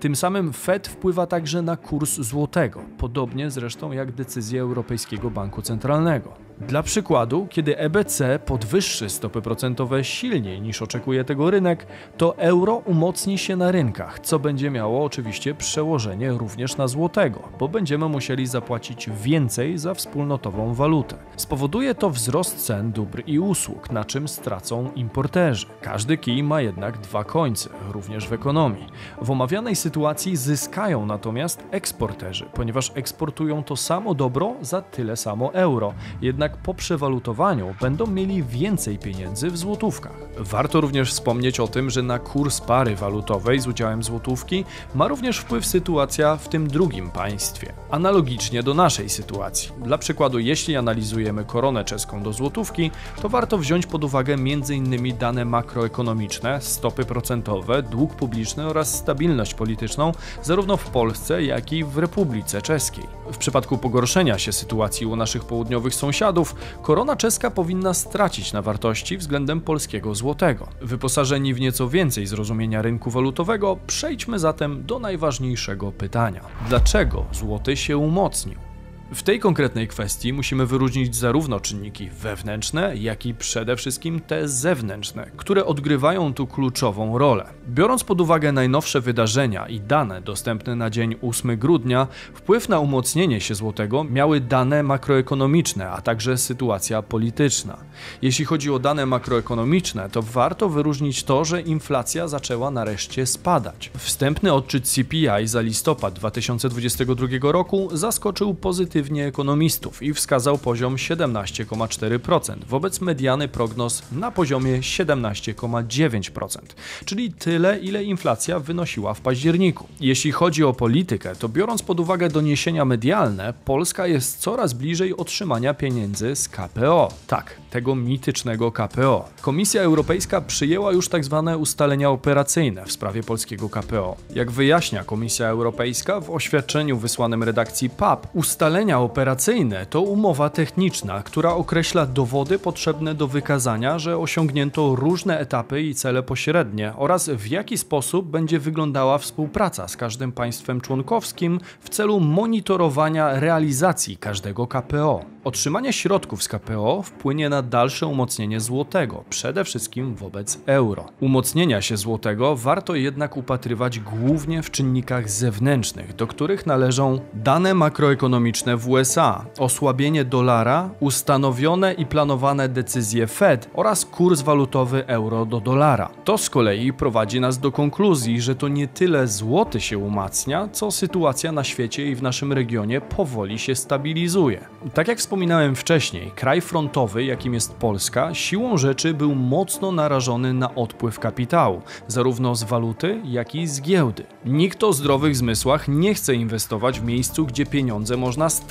Tym 0.00 0.16
samym 0.16 0.52
Fed 0.52 0.88
wpływa 0.88 1.26
także 1.26 1.62
na 1.62 1.76
kurs 1.76 2.14
złotego, 2.20 2.80
podobnie 2.98 3.50
zresztą 3.50 3.92
jak 3.92 4.12
decyzje 4.12 4.60
Europejskiego 4.60 5.30
Banku 5.30 5.62
Centralnego. 5.62 6.45
Dla 6.60 6.82
przykładu, 6.82 7.46
kiedy 7.50 7.78
EBC 7.78 8.38
podwyższy 8.46 9.10
stopy 9.10 9.42
procentowe 9.42 10.04
silniej 10.04 10.60
niż 10.60 10.82
oczekuje 10.82 11.24
tego 11.24 11.50
rynek, 11.50 11.86
to 12.16 12.38
euro 12.38 12.74
umocni 12.74 13.38
się 13.38 13.56
na 13.56 13.72
rynkach, 13.72 14.20
co 14.20 14.38
będzie 14.38 14.70
miało 14.70 15.04
oczywiście 15.04 15.54
przełożenie 15.54 16.30
również 16.30 16.76
na 16.76 16.88
złotego, 16.88 17.40
bo 17.58 17.68
będziemy 17.68 18.08
musieli 18.08 18.46
zapłacić 18.46 19.10
więcej 19.10 19.78
za 19.78 19.94
wspólnotową 19.94 20.74
walutę. 20.74 21.16
Spowoduje 21.36 21.94
to 21.94 22.10
wzrost 22.10 22.66
cen 22.66 22.92
dóbr 22.92 23.22
i 23.26 23.38
usług, 23.38 23.90
na 23.90 24.04
czym 24.04 24.28
stracą 24.28 24.90
importerzy. 24.94 25.66
Każdy 25.80 26.16
kij 26.16 26.42
ma 26.42 26.60
jednak 26.60 26.98
dwa 26.98 27.24
końce, 27.24 27.70
również 27.92 28.28
w 28.28 28.32
ekonomii. 28.32 28.86
W 29.22 29.30
omawianej 29.30 29.76
sytuacji 29.76 30.36
zyskają 30.36 31.06
natomiast 31.06 31.64
eksporterzy, 31.70 32.44
ponieważ 32.54 32.92
eksportują 32.94 33.64
to 33.64 33.76
samo 33.76 34.14
dobro 34.14 34.54
za 34.60 34.82
tyle 34.82 35.16
samo 35.16 35.54
euro, 35.54 35.94
jednak 36.22 36.45
jednak 36.46 36.62
po 36.62 36.74
przewalutowaniu 36.74 37.74
będą 37.80 38.06
mieli 38.06 38.42
więcej 38.42 38.98
pieniędzy 38.98 39.50
w 39.50 39.58
złotówkach. 39.58 40.12
Warto 40.38 40.80
również 40.80 41.10
wspomnieć 41.10 41.60
o 41.60 41.68
tym, 41.68 41.90
że 41.90 42.02
na 42.02 42.18
kurs 42.18 42.60
pary 42.60 42.96
walutowej 42.96 43.60
z 43.60 43.66
udziałem 43.66 44.02
złotówki 44.02 44.64
ma 44.94 45.08
również 45.08 45.38
wpływ 45.38 45.66
sytuacja 45.66 46.36
w 46.36 46.48
tym 46.48 46.68
drugim 46.68 47.10
państwie. 47.10 47.72
Analogicznie 47.90 48.62
do 48.62 48.74
naszej 48.74 49.08
sytuacji. 49.08 49.72
Dla 49.78 49.98
przykładu, 49.98 50.38
jeśli 50.38 50.76
analizujemy 50.76 51.44
koronę 51.44 51.84
czeską 51.84 52.22
do 52.22 52.32
złotówki, 52.32 52.90
to 53.22 53.28
warto 53.28 53.58
wziąć 53.58 53.86
pod 53.86 54.04
uwagę 54.04 54.34
m.in. 54.34 55.16
dane 55.18 55.44
makroekonomiczne, 55.44 56.60
stopy 56.60 57.04
procentowe, 57.04 57.82
dług 57.82 58.14
publiczny 58.14 58.66
oraz 58.66 58.94
stabilność 58.94 59.54
polityczną 59.54 60.12
zarówno 60.42 60.76
w 60.76 60.90
Polsce, 60.90 61.44
jak 61.44 61.72
i 61.72 61.84
w 61.84 61.98
Republice 61.98 62.62
Czeskiej. 62.62 63.04
W 63.32 63.36
przypadku 63.36 63.78
pogorszenia 63.78 64.38
się 64.38 64.52
sytuacji 64.52 65.06
u 65.06 65.16
naszych 65.16 65.44
południowych 65.44 65.94
sąsiadów, 65.94 66.35
korona 66.82 67.16
czeska 67.16 67.50
powinna 67.50 67.94
stracić 67.94 68.52
na 68.52 68.62
wartości 68.62 69.18
względem 69.18 69.60
polskiego 69.60 70.14
złotego. 70.14 70.68
Wyposażeni 70.80 71.54
w 71.54 71.60
nieco 71.60 71.88
więcej 71.88 72.26
zrozumienia 72.26 72.82
rynku 72.82 73.10
walutowego, 73.10 73.78
przejdźmy 73.86 74.38
zatem 74.38 74.86
do 74.86 74.98
najważniejszego 74.98 75.92
pytania. 75.92 76.40
Dlaczego 76.68 77.24
złoty 77.32 77.76
się 77.76 77.96
umocnił? 77.96 78.65
W 79.14 79.22
tej 79.22 79.40
konkretnej 79.40 79.88
kwestii 79.88 80.32
musimy 80.32 80.66
wyróżnić 80.66 81.16
zarówno 81.16 81.60
czynniki 81.60 82.10
wewnętrzne, 82.10 82.96
jak 82.96 83.26
i 83.26 83.34
przede 83.34 83.76
wszystkim 83.76 84.20
te 84.20 84.48
zewnętrzne, 84.48 85.30
które 85.36 85.66
odgrywają 85.66 86.34
tu 86.34 86.46
kluczową 86.46 87.18
rolę. 87.18 87.44
Biorąc 87.68 88.04
pod 88.04 88.20
uwagę 88.20 88.52
najnowsze 88.52 89.00
wydarzenia 89.00 89.68
i 89.68 89.80
dane 89.80 90.20
dostępne 90.20 90.76
na 90.76 90.90
dzień 90.90 91.14
8 91.22 91.58
grudnia, 91.58 92.06
wpływ 92.34 92.68
na 92.68 92.80
umocnienie 92.80 93.40
się 93.40 93.54
złotego 93.54 94.04
miały 94.04 94.40
dane 94.40 94.82
makroekonomiczne, 94.82 95.90
a 95.90 96.00
także 96.00 96.38
sytuacja 96.38 97.02
polityczna. 97.02 97.76
Jeśli 98.22 98.44
chodzi 98.44 98.70
o 98.70 98.78
dane 98.78 99.06
makroekonomiczne, 99.06 100.10
to 100.10 100.22
warto 100.22 100.68
wyróżnić 100.68 101.24
to, 101.24 101.44
że 101.44 101.60
inflacja 101.60 102.28
zaczęła 102.28 102.70
nareszcie 102.70 103.26
spadać. 103.26 103.90
Wstępny 103.98 104.52
odczyt 104.52 104.84
CPI 104.88 105.28
za 105.44 105.60
listopad 105.60 106.14
2022 106.14 107.52
roku 107.52 107.88
zaskoczył 107.92 108.54
pozytywnie 108.54 108.95
ekonomistów 109.28 110.02
i 110.02 110.14
wskazał 110.14 110.58
poziom 110.58 110.96
17,4% 110.96 112.56
wobec 112.68 113.00
mediany 113.00 113.48
prognoz 113.48 114.02
na 114.12 114.30
poziomie 114.30 114.78
17,9%, 114.78 116.58
czyli 117.04 117.32
tyle, 117.32 117.78
ile 117.78 118.04
inflacja 118.04 118.60
wynosiła 118.60 119.14
w 119.14 119.20
październiku. 119.20 119.86
Jeśli 120.00 120.32
chodzi 120.32 120.64
o 120.64 120.72
politykę, 120.72 121.36
to 121.36 121.48
biorąc 121.48 121.82
pod 121.82 122.00
uwagę 122.00 122.28
doniesienia 122.28 122.84
medialne, 122.84 123.54
Polska 123.64 124.06
jest 124.06 124.38
coraz 124.38 124.72
bliżej 124.72 125.16
otrzymania 125.16 125.74
pieniędzy 125.74 126.36
z 126.36 126.48
KPO. 126.48 127.08
Tak, 127.26 127.56
tego 127.70 127.94
mitycznego 127.94 128.72
KPO. 128.72 129.28
Komisja 129.40 129.82
Europejska 129.82 130.40
przyjęła 130.40 130.92
już. 130.92 131.08
Tak 131.08 131.22
ustalenia 131.58 132.10
operacyjne 132.10 132.84
w 132.84 132.92
sprawie 132.92 133.22
polskiego 133.22 133.68
KPO. 133.68 134.16
Jak 134.34 134.50
wyjaśnia 134.50 135.04
Komisja 135.04 135.48
Europejska 135.48 136.20
w 136.20 136.30
oświadczeniu 136.30 136.98
wysłanym 136.98 137.42
redakcji 137.42 137.90
PAP, 137.90 138.26
ustalenia 138.34 138.85
Ustalenia 138.86 139.04
operacyjne 139.04 139.86
to 139.86 140.00
umowa 140.00 140.50
techniczna, 140.50 141.22
która 141.22 141.54
określa 141.54 142.06
dowody 142.06 142.58
potrzebne 142.58 143.14
do 143.14 143.26
wykazania, 143.26 143.98
że 143.98 144.18
osiągnięto 144.18 144.94
różne 144.96 145.38
etapy 145.38 145.82
i 145.82 145.94
cele 145.94 146.22
pośrednie 146.22 146.92
oraz 146.96 147.28
w 147.28 147.46
jaki 147.46 147.78
sposób 147.78 148.26
będzie 148.26 148.58
wyglądała 148.58 149.18
współpraca 149.18 149.88
z 149.88 149.96
każdym 149.96 150.32
państwem 150.32 150.80
członkowskim 150.80 151.60
w 151.80 151.88
celu 151.88 152.20
monitorowania 152.20 153.40
realizacji 153.40 154.16
każdego 154.16 154.66
KPO. 154.66 155.36
Otrzymanie 155.44 155.92
środków 155.92 156.42
z 156.42 156.48
KPO 156.48 157.02
wpłynie 157.02 157.48
na 157.48 157.62
dalsze 157.62 158.06
umocnienie 158.06 158.60
złotego, 158.60 159.24
przede 159.30 159.64
wszystkim 159.64 160.14
wobec 160.14 160.58
euro. 160.66 161.08
Umocnienia 161.20 161.82
się 161.82 161.96
złotego 161.96 162.56
warto 162.56 162.94
jednak 162.94 163.36
upatrywać 163.36 164.00
głównie 164.00 164.62
w 164.62 164.70
czynnikach 164.70 165.30
zewnętrznych, 165.30 166.14
do 166.14 166.26
których 166.26 166.66
należą 166.66 167.20
dane 167.34 167.74
makroekonomiczne 167.74 168.75
w 168.76 168.88
USA, 168.88 169.44
osłabienie 169.58 170.24
dolara, 170.24 170.90
ustanowione 171.00 171.92
i 171.92 172.06
planowane 172.06 172.68
decyzje 172.68 173.26
Fed 173.26 173.70
oraz 173.74 174.04
kurs 174.04 174.40
walutowy 174.42 175.06
euro 175.06 175.46
do 175.46 175.60
dolara. 175.60 176.08
To 176.24 176.38
z 176.38 176.50
kolei 176.50 176.92
prowadzi 176.92 177.40
nas 177.40 177.58
do 177.58 177.72
konkluzji, 177.72 178.40
że 178.40 178.54
to 178.54 178.68
nie 178.68 178.88
tyle 178.88 179.28
złoty 179.28 179.80
się 179.80 179.98
umacnia, 179.98 180.68
co 180.72 180.90
sytuacja 180.90 181.52
na 181.52 181.64
świecie 181.64 182.06
i 182.10 182.14
w 182.14 182.22
naszym 182.22 182.52
regionie 182.52 183.00
powoli 183.00 183.58
się 183.58 183.74
stabilizuje. 183.74 184.60
Tak 184.94 185.08
jak 185.08 185.18
wspominałem 185.18 185.76
wcześniej, 185.76 186.30
kraj 186.34 186.60
frontowy, 186.60 187.24
jakim 187.24 187.54
jest 187.54 187.74
Polska, 187.74 188.34
siłą 188.34 188.76
rzeczy 188.76 189.14
był 189.14 189.34
mocno 189.34 189.92
narażony 189.92 190.54
na 190.54 190.74
odpływ 190.74 191.18
kapitału, 191.18 191.82
zarówno 192.08 192.54
z 192.54 192.64
waluty, 192.64 193.20
jak 193.24 193.54
i 193.54 193.66
z 193.66 193.80
giełdy. 193.80 194.24
Nikt 194.44 194.84
o 194.84 194.92
zdrowych 194.92 195.36
zmysłach 195.36 195.88
nie 195.88 196.14
chce 196.14 196.34
inwestować 196.34 197.00
w 197.00 197.04
miejscu, 197.04 197.46
gdzie 197.46 197.66
pieniądze 197.66 198.16
można 198.16 198.48
stracić, 198.48 198.65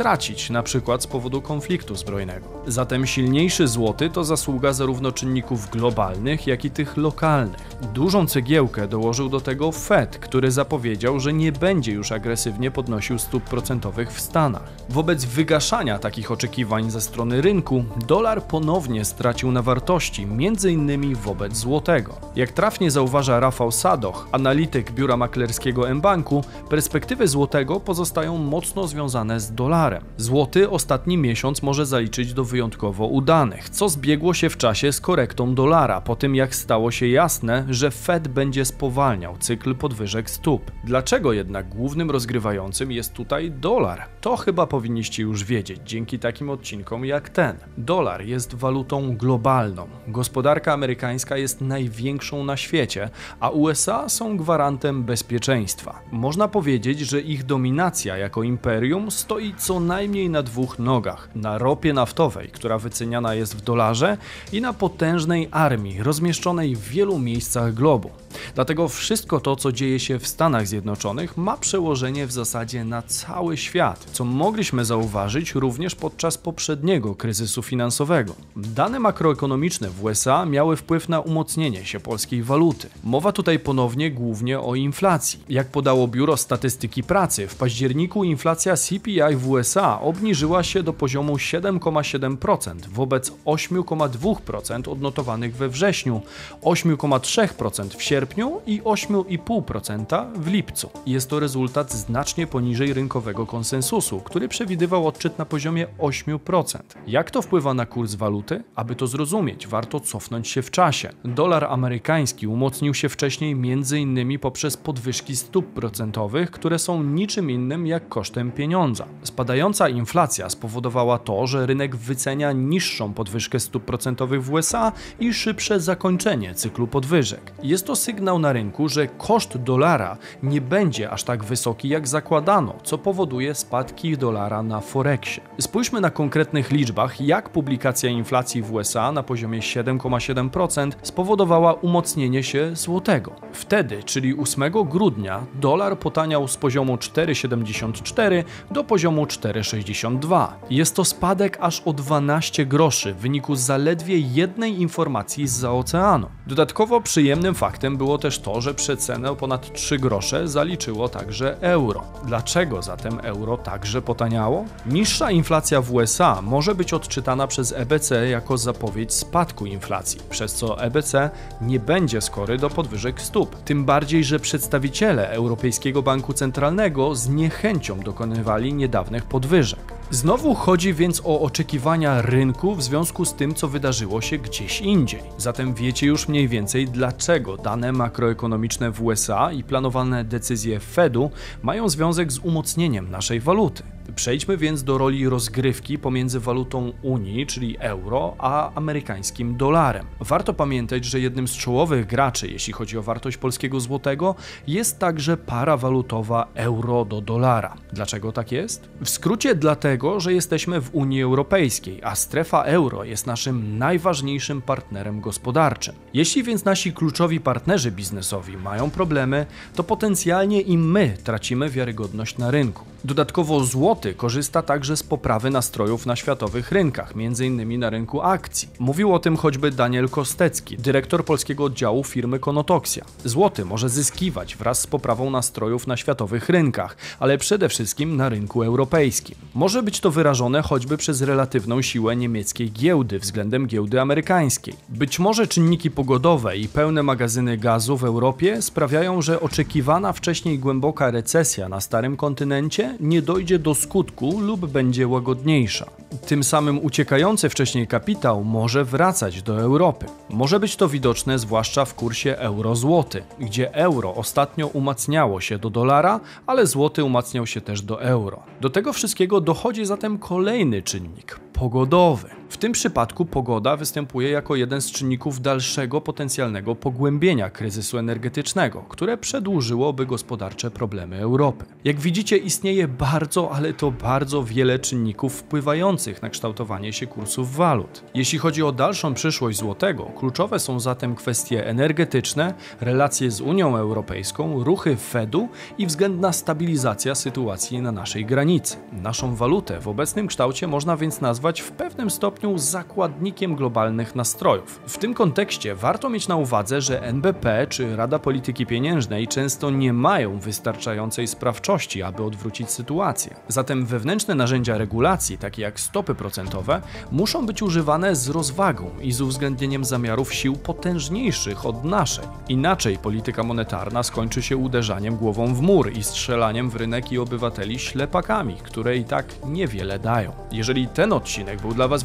na 0.49 0.63
przykład 0.63 1.03
z 1.03 1.07
powodu 1.07 1.41
konfliktu 1.41 1.95
zbrojnego. 1.95 2.47
Zatem 2.67 3.05
silniejszy 3.05 3.67
złoty 3.67 4.09
to 4.09 4.23
zasługa 4.23 4.73
zarówno 4.73 5.11
czynników 5.11 5.69
globalnych, 5.69 6.47
jak 6.47 6.65
i 6.65 6.71
tych 6.71 6.97
lokalnych. 6.97 7.77
Dużą 7.93 8.27
cegiełkę 8.27 8.87
dołożył 8.87 9.29
do 9.29 9.41
tego 9.41 9.71
Fed, 9.71 10.17
który 10.17 10.51
zapowiedział, 10.51 11.19
że 11.19 11.33
nie 11.33 11.51
będzie 11.51 11.91
już 11.91 12.11
agresywnie 12.11 12.71
podnosił 12.71 13.19
stóp 13.19 13.43
procentowych 13.43 14.11
w 14.11 14.21
Stanach. 14.21 14.69
Wobec 14.89 15.25
wygaszania 15.25 15.99
takich 15.99 16.31
oczekiwań 16.31 16.91
ze 16.91 17.01
strony 17.01 17.41
rynku, 17.41 17.83
dolar 18.07 18.43
ponownie 18.43 19.05
stracił 19.05 19.51
na 19.51 19.61
wartości, 19.61 20.23
m.in. 20.23 21.15
wobec 21.15 21.57
złotego. 21.57 22.13
Jak 22.35 22.51
trafnie 22.51 22.91
zauważa 22.91 23.39
Rafał 23.39 23.71
Sadoch, 23.71 24.27
analityk 24.31 24.91
biura 24.91 25.17
maklerskiego 25.17 25.89
M-Banku, 25.89 26.43
perspektywy 26.69 27.27
złotego 27.27 27.79
pozostają 27.79 28.37
mocno 28.37 28.87
związane 28.87 29.39
z 29.39 29.53
dolarem. 29.53 29.84
Złoty 30.17 30.69
ostatni 30.69 31.17
miesiąc 31.17 31.63
może 31.63 31.85
zaliczyć 31.85 32.33
do 32.33 32.43
wyjątkowo 32.43 33.07
udanych, 33.07 33.69
co 33.69 33.89
zbiegło 33.89 34.33
się 34.33 34.49
w 34.49 34.57
czasie 34.57 34.91
z 34.91 35.01
korektą 35.01 35.55
dolara, 35.55 36.01
po 36.01 36.15
tym 36.15 36.35
jak 36.35 36.55
stało 36.55 36.91
się 36.91 37.07
jasne, 37.07 37.65
że 37.69 37.91
Fed 37.91 38.27
będzie 38.27 38.65
spowalniał 38.65 39.37
cykl 39.37 39.75
podwyżek 39.75 40.29
stóp. 40.29 40.71
Dlaczego 40.83 41.33
jednak 41.33 41.69
głównym 41.69 42.11
rozgrywającym 42.11 42.91
jest 42.91 43.13
tutaj 43.13 43.51
dolar? 43.51 44.05
To 44.21 44.37
chyba 44.37 44.67
powinniście 44.67 45.23
już 45.23 45.43
wiedzieć 45.43 45.79
dzięki 45.85 46.19
takim 46.19 46.49
odcinkom 46.49 47.05
jak 47.05 47.29
ten. 47.29 47.57
Dolar 47.77 48.25
jest 48.25 48.55
walutą 48.55 49.17
globalną. 49.17 49.87
Gospodarka 50.07 50.73
amerykańska 50.73 51.37
jest 51.37 51.61
największą 51.61 52.43
na 52.43 52.57
świecie, 52.57 53.09
a 53.39 53.49
USA 53.49 54.09
są 54.09 54.37
gwarantem 54.37 55.03
bezpieczeństwa. 55.03 56.01
Można 56.11 56.47
powiedzieć, 56.47 56.99
że 56.99 57.21
ich 57.21 57.43
dominacja 57.43 58.17
jako 58.17 58.43
imperium 58.43 59.11
stoi 59.11 59.53
co 59.57 59.74
najmniej 59.79 60.29
na 60.29 60.43
dwóch 60.43 60.79
nogach: 60.79 61.29
na 61.35 61.57
ropie 61.57 61.93
naftowej, 61.93 62.47
która 62.47 62.77
wyceniana 62.77 63.33
jest 63.33 63.57
w 63.57 63.61
dolarze, 63.61 64.17
i 64.51 64.61
na 64.61 64.73
potężnej 64.73 65.47
armii 65.51 66.03
rozmieszczonej 66.03 66.75
w 66.75 66.81
wielu 66.81 67.19
miejscach 67.19 67.73
globu. 67.73 68.09
Dlatego 68.55 68.87
wszystko 68.87 69.39
to, 69.39 69.55
co 69.55 69.71
dzieje 69.71 69.99
się 69.99 70.19
w 70.19 70.27
Stanach 70.27 70.67
Zjednoczonych, 70.67 71.37
ma 71.37 71.57
przełożenie 71.57 72.27
w 72.27 72.31
zasadzie 72.31 72.83
na 72.83 73.01
cały 73.01 73.57
świat, 73.57 74.05
co 74.11 74.25
mogliśmy 74.25 74.85
zauważyć 74.85 75.55
również 75.55 75.95
podczas 75.95 76.37
poprzedniego 76.37 77.15
kryzysu 77.15 77.63
finansowego. 77.63 78.35
Dane 78.55 78.99
makroekonomiczne 78.99 79.89
w 79.89 80.03
USA 80.03 80.45
miały 80.45 80.75
wpływ 80.75 81.09
na 81.09 81.19
umocnienie 81.19 81.85
się 81.85 81.99
polskiej 81.99 82.43
waluty. 82.43 82.89
Mowa 83.03 83.31
tutaj 83.31 83.59
ponownie 83.59 84.11
głównie 84.11 84.59
o 84.59 84.75
inflacji. 84.75 85.39
Jak 85.49 85.67
podało 85.67 86.07
Biuro 86.07 86.37
Statystyki 86.37 87.03
Pracy, 87.03 87.47
w 87.47 87.55
październiku 87.55 88.23
inflacja 88.23 88.75
CPI 88.77 89.35
w 89.35 89.49
USA 89.49 90.01
obniżyła 90.01 90.63
się 90.63 90.83
do 90.83 90.93
poziomu 90.93 91.35
7,7% 91.35 92.75
wobec 92.87 93.31
8,2% 93.45 94.91
odnotowanych 94.91 95.55
we 95.55 95.69
wrześniu, 95.69 96.21
8,3% 96.61 97.97
w 97.97 98.03
sierpniu 98.03 98.24
i 98.65 98.81
8,5% 98.81 100.33
w 100.35 100.47
lipcu. 100.47 100.89
Jest 101.05 101.29
to 101.29 101.39
rezultat 101.39 101.93
znacznie 101.93 102.47
poniżej 102.47 102.93
rynkowego 102.93 103.45
konsensusu, 103.45 104.19
który 104.19 104.47
przewidywał 104.47 105.07
odczyt 105.07 105.39
na 105.39 105.45
poziomie 105.45 105.87
8%. 105.99 106.79
Jak 107.07 107.31
to 107.31 107.41
wpływa 107.41 107.73
na 107.73 107.85
kurs 107.85 108.15
waluty? 108.15 108.63
Aby 108.75 108.95
to 108.95 109.07
zrozumieć, 109.07 109.67
warto 109.67 109.99
cofnąć 109.99 110.47
się 110.47 110.61
w 110.61 110.71
czasie. 110.71 111.09
Dolar 111.25 111.63
amerykański 111.63 112.47
umocnił 112.47 112.93
się 112.93 113.09
wcześniej 113.09 113.51
m.in. 113.51 114.39
poprzez 114.39 114.77
podwyżki 114.77 115.35
stóp 115.35 115.65
procentowych, 115.65 116.51
które 116.51 116.79
są 116.79 117.03
niczym 117.03 117.51
innym 117.51 117.87
jak 117.87 118.09
kosztem 118.09 118.51
pieniądza. 118.51 119.05
Spadająca 119.23 119.89
inflacja 119.89 120.49
spowodowała 120.49 121.19
to, 121.19 121.47
że 121.47 121.65
rynek 121.65 121.95
wycenia 121.95 122.51
niższą 122.51 123.13
podwyżkę 123.13 123.59
stóp 123.59 123.83
procentowych 123.83 124.43
w 124.43 124.51
USA 124.51 124.91
i 125.19 125.33
szybsze 125.33 125.79
zakończenie 125.79 126.53
cyklu 126.53 126.87
podwyżek. 126.87 127.51
Jest 127.63 127.85
to 127.85 127.95
sygnał 127.95 128.14
na 128.21 128.53
rynku, 128.53 128.89
że 128.89 129.07
koszt 129.07 129.57
dolara 129.57 130.17
nie 130.43 130.61
będzie 130.61 131.09
aż 131.09 131.23
tak 131.23 131.43
wysoki 131.43 131.89
jak 131.89 132.07
zakładano, 132.07 132.73
co 132.83 132.97
powoduje 132.97 133.55
spadki 133.55 134.17
dolara 134.17 134.63
na 134.63 134.81
Forexie. 134.81 135.43
Spójrzmy 135.59 136.01
na 136.01 136.09
konkretnych 136.09 136.71
liczbach, 136.71 137.21
jak 137.21 137.49
publikacja 137.49 138.09
inflacji 138.09 138.61
w 138.61 138.73
USA 138.73 139.11
na 139.11 139.23
poziomie 139.23 139.59
7,7% 139.59 140.91
spowodowała 141.01 141.73
umocnienie 141.73 142.43
się 142.43 142.75
złotego. 142.75 143.31
Wtedy, 143.53 144.03
czyli 144.03 144.37
8 144.37 144.63
grudnia, 144.85 145.45
dolar 145.53 145.99
potaniał 145.99 146.47
z 146.47 146.57
poziomu 146.57 146.95
4,74 146.95 148.43
do 148.71 148.83
poziomu 148.83 149.25
4,62. 149.25 150.47
Jest 150.69 150.95
to 150.95 151.05
spadek 151.05 151.57
aż 151.61 151.81
o 151.85 151.93
12 151.93 152.65
groszy 152.65 153.13
w 153.13 153.17
wyniku 153.17 153.55
zaledwie 153.55 154.19
jednej 154.19 154.81
informacji 154.81 155.47
z 155.47 155.63
oceanu. 155.63 156.27
Dodatkowo 156.47 157.01
przyjemnym 157.01 157.55
faktem 157.55 157.97
było 157.97 158.04
też 158.17 158.39
to, 158.39 158.61
że 158.61 158.73
przecenę 158.73 159.31
o 159.31 159.35
ponad 159.35 159.73
3 159.73 159.99
grosze 159.99 160.47
zaliczyło 160.47 161.09
także 161.09 161.61
euro. 161.61 162.03
Dlaczego 162.25 162.81
zatem 162.81 163.19
euro 163.23 163.57
także 163.57 164.01
potaniało? 164.01 164.65
Niższa 164.85 165.31
inflacja 165.31 165.81
w 165.81 165.93
USA 165.93 166.41
może 166.41 166.75
być 166.75 166.93
odczytana 166.93 167.47
przez 167.47 167.71
EBC 167.71 168.29
jako 168.29 168.57
zapowiedź 168.57 169.13
spadku 169.13 169.65
inflacji, 169.65 170.19
przez 170.29 170.53
co 170.53 170.81
EBC 170.81 171.29
nie 171.61 171.79
będzie 171.79 172.21
skory 172.21 172.57
do 172.57 172.69
podwyżek 172.69 173.21
stóp. 173.21 173.55
Tym 173.63 173.85
bardziej, 173.85 174.23
że 174.23 174.39
przedstawiciele 174.39 175.29
Europejskiego 175.29 176.01
Banku 176.01 176.33
Centralnego 176.33 177.15
z 177.15 177.29
niechęcią 177.29 177.99
dokonywali 177.99 178.73
niedawnych 178.73 179.25
podwyżek. 179.25 179.93
Znowu 180.11 180.55
chodzi 180.55 180.93
więc 180.93 181.21
o 181.25 181.41
oczekiwania 181.41 182.21
rynku 182.21 182.75
w 182.75 182.83
związku 182.83 183.25
z 183.25 183.33
tym, 183.33 183.55
co 183.55 183.67
wydarzyło 183.67 184.21
się 184.21 184.37
gdzieś 184.37 184.81
indziej. 184.81 185.21
Zatem 185.37 185.73
wiecie 185.73 186.07
już 186.07 186.27
mniej 186.27 186.47
więcej, 186.47 186.87
dlaczego 186.87 187.57
dane 187.57 187.91
makroekonomiczne 187.91 188.91
w 188.91 189.01
USA 189.01 189.51
i 189.51 189.63
planowane 189.63 190.23
decyzje 190.23 190.79
Fedu 190.79 191.31
mają 191.63 191.89
związek 191.89 192.31
z 192.31 192.39
umocnieniem 192.39 193.11
naszej 193.11 193.39
waluty. 193.39 193.94
Przejdźmy 194.15 194.57
więc 194.57 194.83
do 194.83 194.97
roli 194.97 195.29
rozgrywki 195.29 195.97
pomiędzy 195.97 196.39
walutą 196.39 196.93
Unii, 197.01 197.45
czyli 197.45 197.77
euro, 197.79 198.35
a 198.37 198.73
amerykańskim 198.73 199.57
dolarem. 199.57 200.05
Warto 200.19 200.53
pamiętać, 200.53 201.05
że 201.05 201.19
jednym 201.19 201.47
z 201.47 201.51
czołowych 201.51 202.05
graczy, 202.05 202.47
jeśli 202.47 202.73
chodzi 202.73 202.97
o 202.97 203.03
wartość 203.03 203.37
polskiego 203.37 203.79
złotego, 203.79 204.35
jest 204.67 204.99
także 204.99 205.37
para 205.37 205.77
walutowa 205.77 206.47
euro 206.53 207.05
do 207.05 207.21
dolara. 207.21 207.75
Dlaczego 207.93 208.31
tak 208.31 208.51
jest? 208.51 208.89
W 209.01 209.09
skrócie 209.09 209.55
dlatego, 209.55 210.19
że 210.19 210.33
jesteśmy 210.33 210.81
w 210.81 210.95
Unii 210.95 211.21
Europejskiej, 211.21 211.99
a 212.03 212.15
strefa 212.15 212.63
euro 212.63 213.03
jest 213.03 213.27
naszym 213.27 213.77
najważniejszym 213.77 214.61
partnerem 214.61 215.21
gospodarczym. 215.21 215.95
Jeśli 216.13 216.43
więc 216.43 216.65
nasi 216.65 216.93
kluczowi 216.93 217.39
partnerzy 217.39 217.91
biznesowi 217.91 218.57
mają 218.57 218.89
problemy, 218.89 219.45
to 219.75 219.83
potencjalnie 219.83 220.61
i 220.61 220.77
my 220.77 221.17
tracimy 221.23 221.69
wiarygodność 221.69 222.37
na 222.37 222.51
rynku. 222.51 222.85
Dodatkowo 223.03 223.63
złoty 223.95 224.13
korzysta 224.13 224.61
także 224.61 224.97
z 224.97 225.03
poprawy 225.03 225.49
nastrojów 225.49 226.05
na 226.05 226.15
światowych 226.15 226.71
rynkach, 226.71 227.13
m.in. 227.15 227.79
na 227.79 227.89
rynku 227.89 228.21
akcji. 228.21 228.69
Mówił 228.79 229.13
o 229.13 229.19
tym 229.19 229.37
choćby 229.37 229.71
Daniel 229.71 230.09
Kostecki, 230.09 230.77
dyrektor 230.77 231.25
polskiego 231.25 231.63
oddziału 231.63 232.03
firmy 232.03 232.39
Konotoxia. 232.39 233.05
Złoty 233.25 233.65
może 233.65 233.89
zyskiwać 233.89 234.55
wraz 234.55 234.79
z 234.79 234.87
poprawą 234.87 235.29
nastrojów 235.29 235.87
na 235.87 235.97
światowych 235.97 236.49
rynkach, 236.49 236.97
ale 237.19 237.37
przede 237.37 237.69
wszystkim 237.69 238.17
na 238.17 238.29
rynku 238.29 238.63
europejskim. 238.63 239.35
Może 239.53 239.83
być 239.83 239.99
to 239.99 240.11
wyrażone 240.11 240.61
choćby 240.61 240.97
przez 240.97 241.21
relatywną 241.21 241.81
siłę 241.81 242.15
niemieckiej 242.15 242.71
giełdy 242.71 243.19
względem 243.19 243.67
giełdy 243.67 244.01
amerykańskiej. 244.01 244.73
Być 244.89 245.19
może 245.19 245.47
czynniki 245.47 245.91
pogodowe 245.91 246.57
i 246.57 246.67
pełne 246.67 247.03
magazyny 247.03 247.57
gazu 247.57 247.97
w 247.97 248.03
Europie 248.03 248.61
sprawiają, 248.61 249.21
że 249.21 249.39
oczekiwana 249.39 250.13
wcześniej 250.13 250.59
głęboka 250.59 251.11
recesja 251.11 251.69
na 251.69 251.81
starym 251.81 252.17
kontynencie 252.17 252.97
nie 252.99 253.21
dojdzie 253.21 253.59
do 253.59 253.75
skutku 253.85 254.39
lub 254.39 254.65
będzie 254.65 255.07
łagodniejsza. 255.07 255.85
Tym 256.27 256.43
samym 256.43 256.85
uciekający 256.85 257.49
wcześniej 257.49 257.87
kapitał 257.87 258.43
może 258.43 258.85
wracać 258.85 259.41
do 259.41 259.61
Europy. 259.61 260.05
Może 260.29 260.59
być 260.59 260.75
to 260.75 260.89
widoczne 260.89 261.39
zwłaszcza 261.39 261.85
w 261.85 261.93
kursie 261.93 262.37
euro-złoty, 262.37 263.23
gdzie 263.39 263.73
euro 263.73 264.15
ostatnio 264.15 264.67
umacniało 264.67 265.41
się 265.41 265.57
do 265.57 265.69
dolara, 265.69 266.19
ale 266.47 266.67
złoty 266.67 267.03
umacniał 267.03 267.47
się 267.47 267.61
też 267.61 267.81
do 267.81 268.01
euro. 268.01 268.43
Do 268.61 268.69
tego 268.69 268.93
wszystkiego 268.93 269.41
dochodzi 269.41 269.85
zatem 269.85 270.17
kolejny 270.17 270.81
czynnik 270.81 271.39
pogodowy. 271.53 272.29
W 272.49 272.57
tym 272.57 272.71
przypadku 272.71 273.25
pogoda 273.25 273.77
występuje 273.77 274.29
jako 274.29 274.55
jeden 274.55 274.81
z 274.81 274.91
czynników 274.91 275.41
dalszego 275.41 276.01
potencjalnego 276.01 276.75
pogłębienia 276.75 277.49
kryzysu 277.49 277.97
energetycznego, 277.97 278.81
które 278.89 279.17
przedłużyłoby 279.17 280.05
gospodarcze 280.05 280.71
problemy 280.71 281.19
Europy. 281.19 281.65
Jak 281.83 281.99
widzicie, 281.99 282.37
istnieje 282.37 282.87
bardzo, 282.87 283.51
ale 283.51 283.73
to 283.73 283.91
bardzo 283.91 284.43
wiele 284.43 284.79
czynników 284.79 285.35
wpływających 285.35 286.21
na 286.21 286.29
kształtowanie 286.29 286.93
się 286.93 287.07
kursów 287.07 287.55
walut. 287.55 288.03
Jeśli 288.13 288.39
chodzi 288.39 288.63
o 288.63 288.71
dalszą 288.71 289.13
przyszłość 289.13 289.57
złotego, 289.57 290.03
kluczowe 290.03 290.59
są 290.59 290.79
zatem 290.79 291.15
kwestie 291.15 291.67
energetyczne, 291.67 292.53
relacje 292.81 293.31
z 293.31 293.41
Unią 293.41 293.77
Europejską, 293.77 294.63
ruchy 294.63 294.95
Fedu 294.95 295.49
i 295.77 295.87
względna 295.87 296.33
stabilizacja 296.33 297.15
sytuacji 297.15 297.81
na 297.81 297.91
naszej 297.91 298.25
granicy. 298.25 298.77
Naszą 298.91 299.35
walutę 299.35 299.79
w 299.79 299.87
obecnym 299.87 300.27
kształcie 300.27 300.67
można 300.67 300.97
więc 300.97 301.21
nazwać 301.21 301.61
w 301.61 301.71
pewnym 301.71 302.09
stopniu 302.09 302.34
zakładnikiem 302.55 303.55
globalnych 303.55 304.15
nastrojów. 304.15 304.79
W 304.87 304.97
tym 304.97 305.13
kontekście 305.13 305.75
warto 305.75 306.09
mieć 306.09 306.27
na 306.27 306.35
uwadze, 306.35 306.81
że 306.81 307.03
NBP 307.03 307.67
czy 307.69 307.95
Rada 307.95 308.19
Polityki 308.19 308.65
Pieniężnej 308.65 309.27
często 309.27 309.69
nie 309.69 309.93
mają 309.93 310.39
wystarczającej 310.39 311.27
sprawczości, 311.27 312.03
aby 312.03 312.23
odwrócić 312.23 312.71
sytuację. 312.71 313.35
Zatem 313.47 313.85
wewnętrzne 313.85 314.35
narzędzia 314.35 314.77
regulacji, 314.77 315.37
takie 315.37 315.61
jak 315.61 315.79
stopy 315.79 316.15
procentowe, 316.15 316.81
muszą 317.11 317.45
być 317.45 317.61
używane 317.61 318.15
z 318.15 318.29
rozwagą 318.29 318.89
i 319.01 319.11
z 319.11 319.21
uwzględnieniem 319.21 319.85
zamiarów 319.85 320.33
sił 320.33 320.55
potężniejszych 320.55 321.65
od 321.65 321.83
naszej. 321.83 322.25
Inaczej 322.49 322.97
polityka 322.97 323.43
monetarna 323.43 324.03
skończy 324.03 324.41
się 324.41 324.57
uderzaniem 324.57 325.15
głową 325.15 325.55
w 325.55 325.61
mur 325.61 325.91
i 325.93 326.03
strzelaniem 326.03 326.69
w 326.69 326.75
rynek 326.75 327.11
i 327.11 327.17
obywateli 327.17 327.79
ślepakami, 327.79 328.55
które 328.63 328.97
i 328.97 329.03
tak 329.03 329.25
niewiele 329.45 329.99
dają. 329.99 330.31
Jeżeli 330.51 330.87
ten 330.87 331.13
odcinek 331.13 331.61
był 331.61 331.73
dla 331.73 331.87
Was 331.87 332.03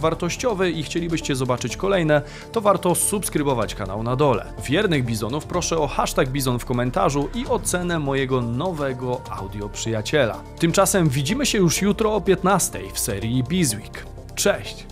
i 0.75 0.83
chcielibyście 0.83 1.37
zobaczyć 1.37 1.77
kolejne, 1.77 2.23
to 2.53 2.61
warto 2.61 2.95
subskrybować 2.95 3.75
kanał 3.75 4.03
na 4.03 4.17
dole. 4.17 4.53
Wiernych 4.65 5.05
bizonów 5.05 5.47
proszę 5.47 5.79
o 5.79 5.87
hashtag 5.87 6.29
bizon 6.29 6.59
w 6.59 6.65
komentarzu 6.65 7.29
i 7.35 7.47
ocenę 7.47 7.99
mojego 7.99 8.43
nowego 8.43 9.21
audio 9.31 9.69
przyjaciela. 9.69 10.43
Tymczasem 10.59 11.09
widzimy 11.09 11.47
się 11.47 11.59
już 11.59 11.83
jutro 11.83 12.15
o 12.15 12.21
15 12.21 12.81
w 12.95 12.99
serii 12.99 13.45
Bizweek. 13.45 14.07
Cześć! 14.35 14.87